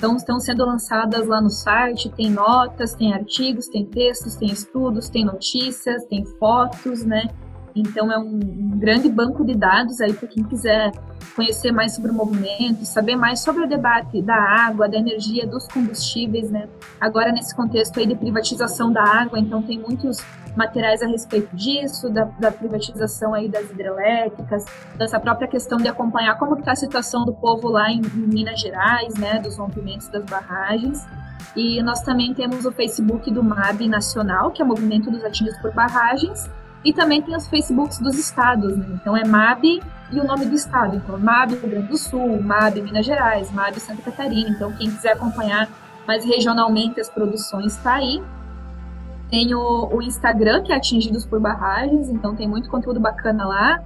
estão, 0.00 0.16
estão 0.16 0.40
sendo 0.40 0.64
lançadas 0.64 1.26
lá 1.28 1.40
no 1.40 1.50
site. 1.50 2.10
Tem 2.10 2.30
notas, 2.30 2.94
tem 2.94 3.12
artigos, 3.12 3.68
tem 3.68 3.84
textos, 3.84 4.34
tem 4.34 4.50
estudos, 4.50 5.10
tem 5.10 5.24
notícias, 5.24 6.04
tem 6.06 6.24
fotos, 6.24 7.04
né? 7.04 7.28
Então 7.74 8.10
é 8.10 8.18
um, 8.18 8.34
um 8.34 8.78
grande 8.78 9.08
banco 9.08 9.44
de 9.44 9.54
dados 9.54 10.00
aí 10.00 10.12
para 10.12 10.28
quem 10.28 10.44
quiser 10.44 10.90
conhecer 11.34 11.72
mais 11.72 11.94
sobre 11.94 12.10
o 12.10 12.14
movimento, 12.14 12.84
saber 12.84 13.16
mais 13.16 13.40
sobre 13.40 13.64
o 13.64 13.68
debate 13.68 14.20
da 14.20 14.34
água, 14.34 14.88
da 14.88 14.98
energia, 14.98 15.46
dos 15.46 15.66
combustíveis, 15.68 16.50
né? 16.50 16.68
Agora 17.00 17.32
nesse 17.32 17.54
contexto 17.54 17.98
aí 17.98 18.06
de 18.06 18.14
privatização 18.14 18.92
da 18.92 19.02
água, 19.02 19.38
então 19.38 19.62
tem 19.62 19.78
muitos 19.78 20.18
materiais 20.56 21.00
a 21.02 21.06
respeito 21.06 21.54
disso, 21.54 22.10
da, 22.10 22.24
da 22.24 22.50
privatização 22.50 23.32
aí 23.32 23.48
das 23.48 23.70
hidrelétricas, 23.70 24.64
dessa 24.96 25.20
própria 25.20 25.46
questão 25.46 25.78
de 25.78 25.88
acompanhar 25.88 26.36
como 26.38 26.58
está 26.58 26.72
a 26.72 26.76
situação 26.76 27.24
do 27.24 27.32
povo 27.32 27.68
lá 27.68 27.90
em, 27.90 28.00
em 28.00 28.26
Minas 28.26 28.60
Gerais, 28.60 29.14
né, 29.14 29.38
dos 29.38 29.56
rompimentos 29.56 30.08
das 30.08 30.24
barragens. 30.24 31.06
E 31.56 31.82
nós 31.82 32.02
também 32.02 32.34
temos 32.34 32.64
o 32.64 32.72
Facebook 32.72 33.30
do 33.30 33.42
MAB 33.42 33.88
Nacional, 33.88 34.50
que 34.50 34.62
é 34.62 34.64
o 34.64 34.68
Movimento 34.68 35.10
dos 35.10 35.24
Atingidos 35.24 35.58
por 35.60 35.72
Barragens, 35.72 36.48
e 36.84 36.92
também 36.92 37.20
tem 37.20 37.36
os 37.36 37.46
Facebooks 37.46 37.98
dos 37.98 38.16
estados, 38.16 38.76
né? 38.76 38.86
Então 38.94 39.16
é 39.16 39.24
MAB 39.24 39.64
e 40.12 40.18
o 40.18 40.24
nome 40.24 40.46
do 40.46 40.54
estado. 40.54 40.96
Então, 40.96 41.18
MAB 41.18 41.52
Rio 41.52 41.68
Grande 41.68 41.88
do 41.88 41.96
Sul, 41.96 42.42
MAB 42.42 42.80
Minas 42.80 43.06
Gerais, 43.06 43.50
MAB 43.52 43.78
Santa 43.78 44.02
Catarina. 44.02 44.48
Então, 44.50 44.72
quem 44.72 44.90
quiser 44.90 45.12
acompanhar 45.12 45.68
mais 46.06 46.24
regionalmente 46.24 47.00
as 47.00 47.08
produções 47.08 47.76
está 47.76 47.94
aí. 47.94 48.22
Tem 49.30 49.54
o, 49.54 49.88
o, 49.94 50.02
Instagram, 50.02 50.62
que 50.62 50.72
é 50.72 50.76
Atingidos 50.76 51.24
por 51.24 51.38
Barragens, 51.38 52.08
então 52.08 52.34
tem 52.34 52.48
muito 52.48 52.68
conteúdo 52.68 52.98
bacana 52.98 53.46
lá. 53.46 53.84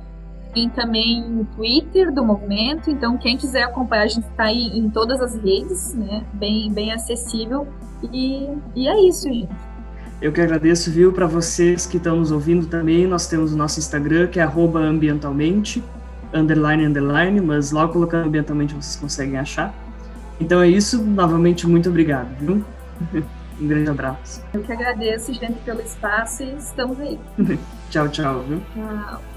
Tem 0.54 0.70
também 0.70 1.40
o 1.40 1.44
Twitter 1.56 2.14
do 2.14 2.24
movimento, 2.24 2.88
então 2.88 3.18
quem 3.18 3.36
quiser 3.36 3.64
acompanhar, 3.64 4.04
a 4.04 4.06
gente 4.06 4.26
está 4.28 4.44
aí 4.44 4.70
em 4.78 4.88
todas 4.88 5.20
as 5.20 5.34
redes, 5.34 5.92
né? 5.94 6.24
Bem, 6.32 6.72
bem 6.72 6.92
acessível. 6.92 7.66
E, 8.10 8.48
e 8.74 8.88
é 8.88 9.00
isso, 9.06 9.24
gente. 9.24 9.73
Eu 10.24 10.32
que 10.32 10.40
agradeço, 10.40 10.90
viu, 10.90 11.12
para 11.12 11.26
vocês 11.26 11.84
que 11.84 11.98
estão 11.98 12.16
nos 12.16 12.32
ouvindo 12.32 12.66
também. 12.66 13.06
Nós 13.06 13.26
temos 13.26 13.52
o 13.52 13.56
nosso 13.58 13.78
Instagram, 13.78 14.26
que 14.28 14.40
é 14.40 14.50
ambientalmente, 14.74 15.84
underline, 16.32 16.86
underline, 16.86 17.42
mas 17.42 17.72
logo 17.72 17.92
colocando 17.92 18.28
ambientalmente 18.28 18.72
vocês 18.72 18.96
conseguem 18.96 19.38
achar. 19.38 19.74
Então 20.40 20.62
é 20.62 20.68
isso, 20.68 21.04
novamente, 21.04 21.66
muito 21.66 21.90
obrigado, 21.90 22.34
viu? 22.40 22.64
Um 23.60 23.68
grande 23.68 23.88
abraço. 23.88 24.42
Eu 24.52 24.62
que 24.62 24.72
agradeço, 24.72 25.32
gente, 25.32 25.60
pelo 25.60 25.80
espaço 25.80 26.42
e 26.42 26.56
estamos 26.56 26.98
aí. 26.98 27.20
tchau, 27.88 28.08
tchau, 28.08 28.42
viu? 28.48 28.60
Tchau. 28.74 29.33